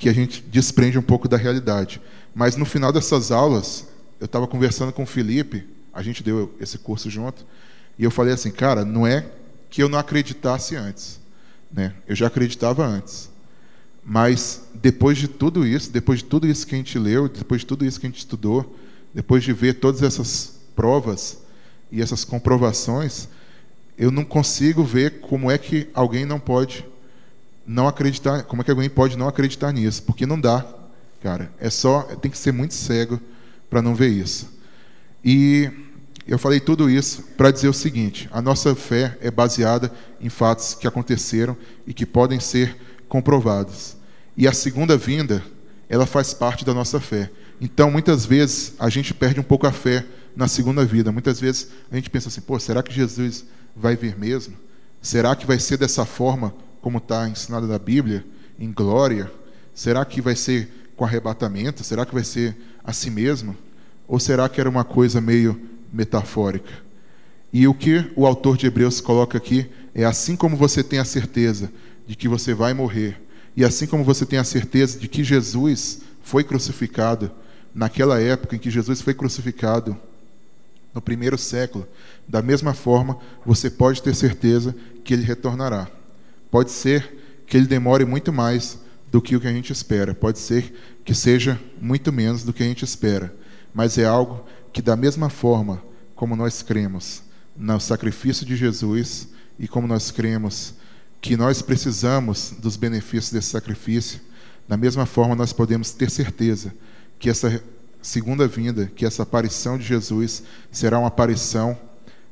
que 0.00 0.08
a 0.08 0.14
gente 0.14 0.42
desprende 0.42 0.98
um 0.98 1.02
pouco 1.02 1.28
da 1.28 1.36
realidade. 1.36 2.00
Mas 2.34 2.56
no 2.56 2.64
final 2.64 2.90
dessas 2.90 3.30
aulas, 3.30 3.86
eu 4.18 4.24
estava 4.24 4.46
conversando 4.46 4.92
com 4.92 5.02
o 5.02 5.06
Felipe, 5.06 5.68
a 5.92 6.02
gente 6.02 6.22
deu 6.22 6.54
esse 6.58 6.78
curso 6.78 7.10
junto, 7.10 7.44
e 7.98 8.04
eu 8.04 8.10
falei 8.10 8.32
assim, 8.32 8.50
cara, 8.50 8.82
não 8.82 9.06
é 9.06 9.26
que 9.70 9.82
eu 9.82 9.88
não 9.88 9.98
acreditasse 9.98 10.76
antes, 10.76 11.20
né? 11.72 11.94
Eu 12.06 12.16
já 12.16 12.26
acreditava 12.26 12.84
antes. 12.84 13.30
Mas 14.04 14.62
depois 14.74 15.16
de 15.16 15.28
tudo 15.28 15.66
isso, 15.66 15.92
depois 15.92 16.18
de 16.18 16.24
tudo 16.24 16.46
isso 16.46 16.66
que 16.66 16.74
a 16.74 16.78
gente 16.78 16.98
leu, 16.98 17.28
depois 17.28 17.60
de 17.60 17.66
tudo 17.66 17.84
isso 17.84 18.00
que 18.00 18.06
a 18.06 18.10
gente 18.10 18.18
estudou, 18.18 18.76
depois 19.14 19.44
de 19.44 19.52
ver 19.52 19.74
todas 19.74 20.02
essas 20.02 20.58
provas 20.74 21.38
e 21.92 22.00
essas 22.02 22.24
comprovações, 22.24 23.28
eu 23.96 24.10
não 24.10 24.24
consigo 24.24 24.82
ver 24.82 25.20
como 25.20 25.50
é 25.50 25.58
que 25.58 25.88
alguém 25.94 26.24
não 26.24 26.40
pode 26.40 26.84
não 27.66 27.86
acreditar, 27.86 28.42
como 28.44 28.62
é 28.62 28.64
que 28.64 28.70
alguém 28.70 28.90
pode 28.90 29.16
não 29.16 29.28
acreditar 29.28 29.72
nisso? 29.72 30.02
Porque 30.02 30.26
não 30.26 30.40
dá, 30.40 30.66
cara. 31.22 31.52
É 31.60 31.70
só, 31.70 32.02
tem 32.02 32.30
que 32.30 32.38
ser 32.38 32.52
muito 32.52 32.74
cego 32.74 33.20
para 33.68 33.82
não 33.82 33.94
ver 33.94 34.08
isso. 34.08 34.50
E 35.24 35.70
eu 36.30 36.38
falei 36.38 36.60
tudo 36.60 36.88
isso 36.88 37.24
para 37.36 37.50
dizer 37.50 37.68
o 37.68 37.74
seguinte: 37.74 38.28
a 38.30 38.40
nossa 38.40 38.72
fé 38.76 39.18
é 39.20 39.32
baseada 39.32 39.92
em 40.20 40.28
fatos 40.28 40.74
que 40.74 40.86
aconteceram 40.86 41.56
e 41.84 41.92
que 41.92 42.06
podem 42.06 42.38
ser 42.38 42.76
comprovados. 43.08 43.96
E 44.36 44.46
a 44.46 44.52
segunda 44.52 44.96
vinda, 44.96 45.42
ela 45.88 46.06
faz 46.06 46.32
parte 46.32 46.64
da 46.64 46.72
nossa 46.72 47.00
fé. 47.00 47.28
Então, 47.60 47.90
muitas 47.90 48.24
vezes 48.24 48.74
a 48.78 48.88
gente 48.88 49.12
perde 49.12 49.40
um 49.40 49.42
pouco 49.42 49.66
a 49.66 49.72
fé 49.72 50.06
na 50.36 50.46
segunda 50.46 50.84
vida. 50.84 51.10
Muitas 51.10 51.40
vezes 51.40 51.72
a 51.90 51.96
gente 51.96 52.08
pensa 52.08 52.28
assim: 52.28 52.40
pô, 52.40 52.60
será 52.60 52.80
que 52.80 52.94
Jesus 52.94 53.44
vai 53.74 53.96
vir 53.96 54.16
mesmo? 54.16 54.56
Será 55.02 55.34
que 55.34 55.44
vai 55.44 55.58
ser 55.58 55.78
dessa 55.78 56.04
forma 56.04 56.54
como 56.80 56.98
está 56.98 57.28
ensinado 57.28 57.66
na 57.66 57.78
Bíblia, 57.78 58.24
em 58.56 58.70
glória? 58.70 59.28
Será 59.74 60.04
que 60.04 60.20
vai 60.20 60.36
ser 60.36 60.92
com 60.94 61.04
arrebatamento? 61.04 61.82
Será 61.82 62.06
que 62.06 62.14
vai 62.14 62.22
ser 62.22 62.56
assim 62.84 63.10
mesmo? 63.10 63.56
Ou 64.06 64.20
será 64.20 64.48
que 64.48 64.60
era 64.60 64.70
uma 64.70 64.84
coisa 64.84 65.20
meio 65.20 65.60
metafórica? 65.92 66.70
E 67.52 67.66
o 67.66 67.74
que 67.74 68.10
o 68.14 68.26
autor 68.26 68.56
de 68.56 68.66
Hebreus 68.66 69.00
coloca 69.00 69.38
aqui 69.38 69.68
é 69.94 70.04
assim 70.04 70.36
como 70.36 70.56
você 70.56 70.82
tem 70.82 70.98
a 70.98 71.04
certeza 71.04 71.70
de 72.06 72.16
que 72.16 72.28
você 72.28 72.54
vai 72.54 72.72
morrer, 72.74 73.20
e 73.56 73.64
assim 73.64 73.86
como 73.86 74.04
você 74.04 74.24
tem 74.24 74.38
a 74.38 74.44
certeza 74.44 74.98
de 74.98 75.08
que 75.08 75.24
Jesus 75.24 76.00
foi 76.22 76.44
crucificado 76.44 77.30
naquela 77.74 78.20
época 78.20 78.56
em 78.56 78.58
que 78.58 78.70
Jesus 78.70 79.00
foi 79.00 79.14
crucificado, 79.14 79.96
no 80.92 81.00
primeiro 81.00 81.38
século, 81.38 81.86
da 82.26 82.42
mesma 82.42 82.74
forma, 82.74 83.18
você 83.46 83.70
pode 83.70 84.02
ter 84.02 84.14
certeza 84.14 84.74
que 85.04 85.14
ele 85.14 85.22
retornará. 85.22 85.88
Pode 86.50 86.70
ser 86.72 87.42
que 87.46 87.56
ele 87.56 87.66
demore 87.66 88.04
muito 88.04 88.32
mais 88.32 88.78
do 89.10 89.20
que 89.20 89.36
o 89.36 89.40
que 89.40 89.46
a 89.46 89.52
gente 89.52 89.72
espera, 89.72 90.14
pode 90.14 90.38
ser 90.38 90.72
que 91.04 91.14
seja 91.14 91.60
muito 91.80 92.12
menos 92.12 92.44
do 92.44 92.52
que 92.52 92.62
a 92.62 92.66
gente 92.66 92.84
espera, 92.84 93.34
mas 93.74 93.98
é 93.98 94.04
algo 94.04 94.44
que, 94.72 94.82
da 94.82 94.96
mesma 94.96 95.28
forma 95.28 95.82
como 96.14 96.36
nós 96.36 96.62
cremos 96.62 97.22
no 97.56 97.80
sacrifício 97.80 98.44
de 98.46 98.56
Jesus 98.56 99.28
e 99.58 99.66
como 99.66 99.86
nós 99.86 100.10
cremos 100.10 100.74
que 101.20 101.36
nós 101.36 101.60
precisamos 101.60 102.54
dos 102.58 102.76
benefícios 102.76 103.30
desse 103.30 103.48
sacrifício, 103.48 104.20
da 104.66 104.76
mesma 104.76 105.04
forma 105.04 105.34
nós 105.34 105.52
podemos 105.52 105.92
ter 105.92 106.10
certeza 106.10 106.74
que 107.18 107.28
essa 107.28 107.62
segunda 108.00 108.48
vinda, 108.48 108.90
que 108.94 109.04
essa 109.04 109.22
aparição 109.22 109.76
de 109.76 109.84
Jesus 109.84 110.42
será 110.72 110.98
uma 110.98 111.08
aparição 111.08 111.78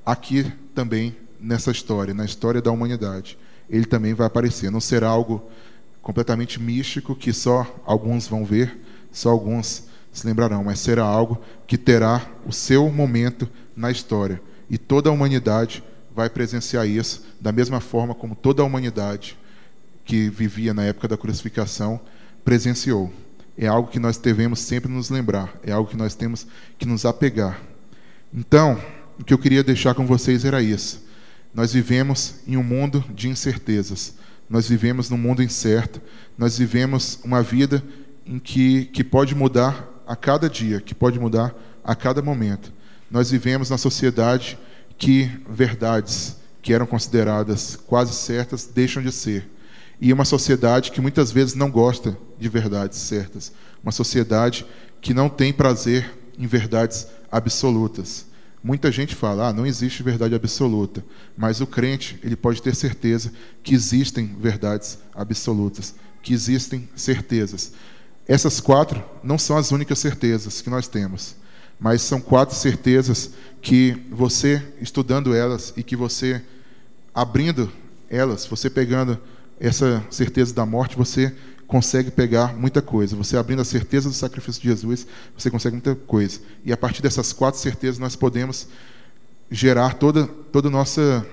aqui 0.07 0.51
também 0.74 1.14
nessa 1.38 1.70
história, 1.70 2.14
na 2.14 2.24
história 2.24 2.62
da 2.62 2.70
humanidade 2.70 3.37
ele 3.68 3.85
também 3.85 4.14
vai 4.14 4.27
aparecer. 4.27 4.70
Não 4.70 4.81
será 4.81 5.09
algo 5.09 5.42
completamente 6.01 6.61
místico 6.61 7.14
que 7.14 7.33
só 7.33 7.81
alguns 7.85 8.27
vão 8.27 8.44
ver, 8.44 8.79
só 9.12 9.31
alguns 9.31 9.88
se 10.12 10.27
lembrarão, 10.27 10.64
mas 10.64 10.81
será 10.81 11.05
algo 11.05 11.40
que 11.66 11.79
terá 11.79 12.27
o 12.47 12.53
seu 12.53 12.90
momento 12.90 13.49
na 13.77 13.90
história. 13.90 14.40
E 14.68 14.77
toda 14.77 15.09
a 15.09 15.12
humanidade 15.12 15.83
vai 16.14 16.29
presenciar 16.29 16.87
isso 16.87 17.25
da 17.40 17.53
mesma 17.53 17.81
forma 17.81 18.14
como 18.14 18.35
toda 18.35 18.62
a 18.62 18.64
humanidade 18.64 19.38
que 20.05 20.29
vivia 20.31 20.75
na 20.75 20.85
época 20.85 21.07
da 21.07 21.16
crucificação 21.16 22.01
presenciou. 22.44 23.12
É 23.57 23.66
algo 23.66 23.90
que 23.90 23.99
nós 23.99 24.16
devemos 24.18 24.61
sempre 24.61 24.90
nos 24.90 25.11
lembrar, 25.11 25.55
é 25.62 25.73
algo 25.73 25.90
que 25.90 25.97
nós 25.97 26.14
temos 26.14 26.47
que 26.79 26.87
nos 26.87 27.05
apegar. 27.05 27.61
Então, 28.33 28.81
o 29.18 29.25
que 29.25 29.35
eu 29.35 29.38
queria 29.38 29.62
deixar 29.62 29.94
com 29.94 30.07
vocês 30.07 30.44
era 30.44 30.62
isso. 30.62 31.07
Nós 31.53 31.73
vivemos 31.73 32.37
em 32.47 32.57
um 32.57 32.62
mundo 32.62 33.05
de 33.14 33.29
incertezas. 33.29 34.14
Nós 34.49 34.68
vivemos 34.68 35.11
num 35.11 35.18
mundo 35.18 35.42
incerto. 35.42 36.01
Nós 36.37 36.57
vivemos 36.57 37.18
uma 37.25 37.42
vida 37.42 37.83
em 38.25 38.38
que, 38.38 38.87
que 38.87 39.03
pode 39.03 39.35
mudar 39.35 39.88
a 40.09 40.16
cada 40.16 40.49
dia, 40.49 40.81
que 40.81 40.94
pode 40.94 41.21
mudar 41.21 41.55
a 41.85 41.94
cada 41.94 42.23
momento. 42.23 42.73
Nós 43.11 43.31
vivemos 43.31 43.68
na 43.68 43.77
sociedade 43.77 44.59
que 44.97 45.31
verdades 45.49 46.37
que 46.62 46.73
eram 46.73 46.87
consideradas 46.87 47.77
quase 47.87 48.14
certas 48.14 48.64
deixam 48.64 49.03
de 49.03 49.12
ser. 49.12 49.49
E 50.01 50.12
uma 50.12 50.25
sociedade 50.25 50.90
que 50.90 51.01
muitas 51.01 51.31
vezes 51.31 51.55
não 51.55 51.71
gosta 51.71 52.16
de 52.38 52.49
verdades 52.49 52.99
certas. 52.99 53.53
Uma 53.83 53.92
sociedade 53.92 54.64
que 55.01 55.12
não 55.12 55.29
tem 55.29 55.53
prazer 55.53 56.11
em 56.38 56.47
verdades 56.47 57.07
absolutas. 57.31 58.27
Muita 58.62 58.90
gente 58.90 59.14
fala, 59.14 59.49
ah, 59.49 59.53
não 59.53 59.66
existe 59.66 60.03
verdade 60.03 60.35
absoluta, 60.35 61.05
mas 61.37 61.61
o 61.61 61.66
crente 61.66 62.18
ele 62.25 62.35
pode 62.35 62.62
ter 62.62 62.75
certeza 62.75 63.33
que 63.62 63.75
existem 63.75 64.37
verdades 64.40 64.99
absolutas, 65.14 65.94
que 66.23 66.33
existem 66.33 66.88
certezas. 66.97 67.73
Essas 68.28 68.60
quatro 68.60 69.02
não 69.24 69.38
são 69.38 69.56
as 69.56 69.72
únicas 69.72 69.98
certezas 69.98 70.60
que 70.60 70.68
nós 70.68 70.86
temos, 70.86 71.34
mas 71.80 72.02
são 72.02 72.20
quatro 72.20 72.54
certezas 72.54 73.30
que 73.62 73.96
você, 74.10 74.62
estudando 74.80 75.34
elas 75.34 75.72
e 75.78 75.82
que 75.82 75.96
você 75.96 76.42
abrindo 77.14 77.72
elas, 78.10 78.44
você 78.44 78.68
pegando 78.68 79.18
essa 79.58 80.04
certeza 80.10 80.54
da 80.54 80.66
morte, 80.66 80.96
você 80.96 81.34
consegue 81.66 82.10
pegar 82.10 82.54
muita 82.54 82.80
coisa. 82.82 83.16
Você 83.16 83.36
abrindo 83.36 83.62
a 83.62 83.64
certeza 83.64 84.08
do 84.08 84.14
sacrifício 84.14 84.60
de 84.60 84.68
Jesus, 84.68 85.06
você 85.36 85.50
consegue 85.50 85.76
muita 85.76 85.94
coisa. 85.94 86.40
E 86.64 86.72
a 86.72 86.76
partir 86.76 87.02
dessas 87.02 87.32
quatro 87.32 87.58
certezas, 87.58 87.98
nós 87.98 88.14
podemos 88.14 88.68
gerar 89.50 89.94
toda 89.94 90.26
toda 90.26 90.68
nossa 90.68 91.26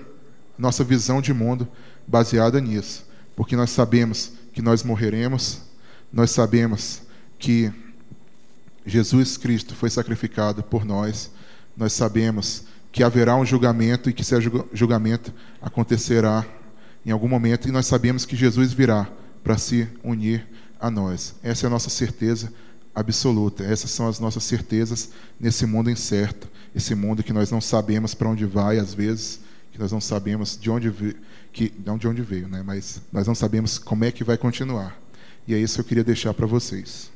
nossa 0.58 0.84
visão 0.84 1.21
de 1.21 1.34
mundo 1.34 1.67
baseada 2.08 2.62
nisso, 2.62 3.05
porque 3.36 3.55
nós 3.55 3.69
sabemos 3.71 4.31
que 4.53 4.62
nós 4.62 4.84
morreremos, 4.84 5.62
nós 6.15 6.32
sabemos 6.32 7.01
que 7.38 7.69
Jesus 8.86 9.36
Cristo 9.36 9.75
foi 9.75 9.89
sacrificado 9.89 10.63
por 10.63 10.86
nós, 10.86 11.30
nós 11.75 11.91
sabemos 11.91 12.63
que 12.89 13.04
haverá 13.04 13.36
um 13.36 13.45
julgamento 13.45 14.10
e 14.10 14.13
que 14.13 14.21
esse 14.21 14.34
julgamento 14.71 15.34
acontecerá 15.62 16.45
em 17.06 17.12
algum 17.12 17.28
momento 17.28 17.67
e 17.67 17.71
nós 17.71 17.86
sabemos 17.86 18.25
que 18.25 18.34
Jesus 18.34 18.71
virá 18.71 19.10
para 19.43 19.58
se 19.58 19.89
unir 20.01 20.47
a 20.80 20.89
nós. 20.89 21.36
Essa 21.43 21.65
é 21.65 21.67
a 21.67 21.69
nossa 21.69 21.89
certeza 21.89 22.49
absoluta. 22.95 23.65
Essas 23.65 23.91
são 23.91 24.08
as 24.08 24.17
nossas 24.17 24.45
certezas 24.45 25.10
nesse 25.38 25.65
mundo 25.65 25.89
incerto, 25.89 26.47
esse 26.73 26.95
mundo 26.95 27.23
que 27.23 27.34
nós 27.34 27.51
não 27.51 27.60
sabemos 27.60 28.13
para 28.13 28.30
onde 28.30 28.45
vai 28.45 28.80
às 28.80 28.93
vezes, 28.93 29.41
que 29.69 29.78
nós 29.78 29.91
não 29.91 29.99
sabemos 29.99 30.58
de 30.58 30.69
onde 30.69 30.89
veio, 30.89 31.17
que 31.51 31.73
não 31.86 31.97
de 31.97 32.08
onde 32.08 32.21
veio, 32.21 32.47
né? 32.47 32.63
Mas 32.65 33.01
nós 33.12 33.28
não 33.28 33.36
sabemos 33.36 33.78
como 33.78 34.06
é 34.06 34.13
que 34.13 34.23
vai 34.23 34.38
continuar. 34.38 34.97
E 35.47 35.53
é 35.53 35.58
isso 35.58 35.75
que 35.75 35.81
eu 35.81 35.86
queria 35.86 36.03
deixar 36.03 36.34
para 36.34 36.45
vocês. 36.45 37.12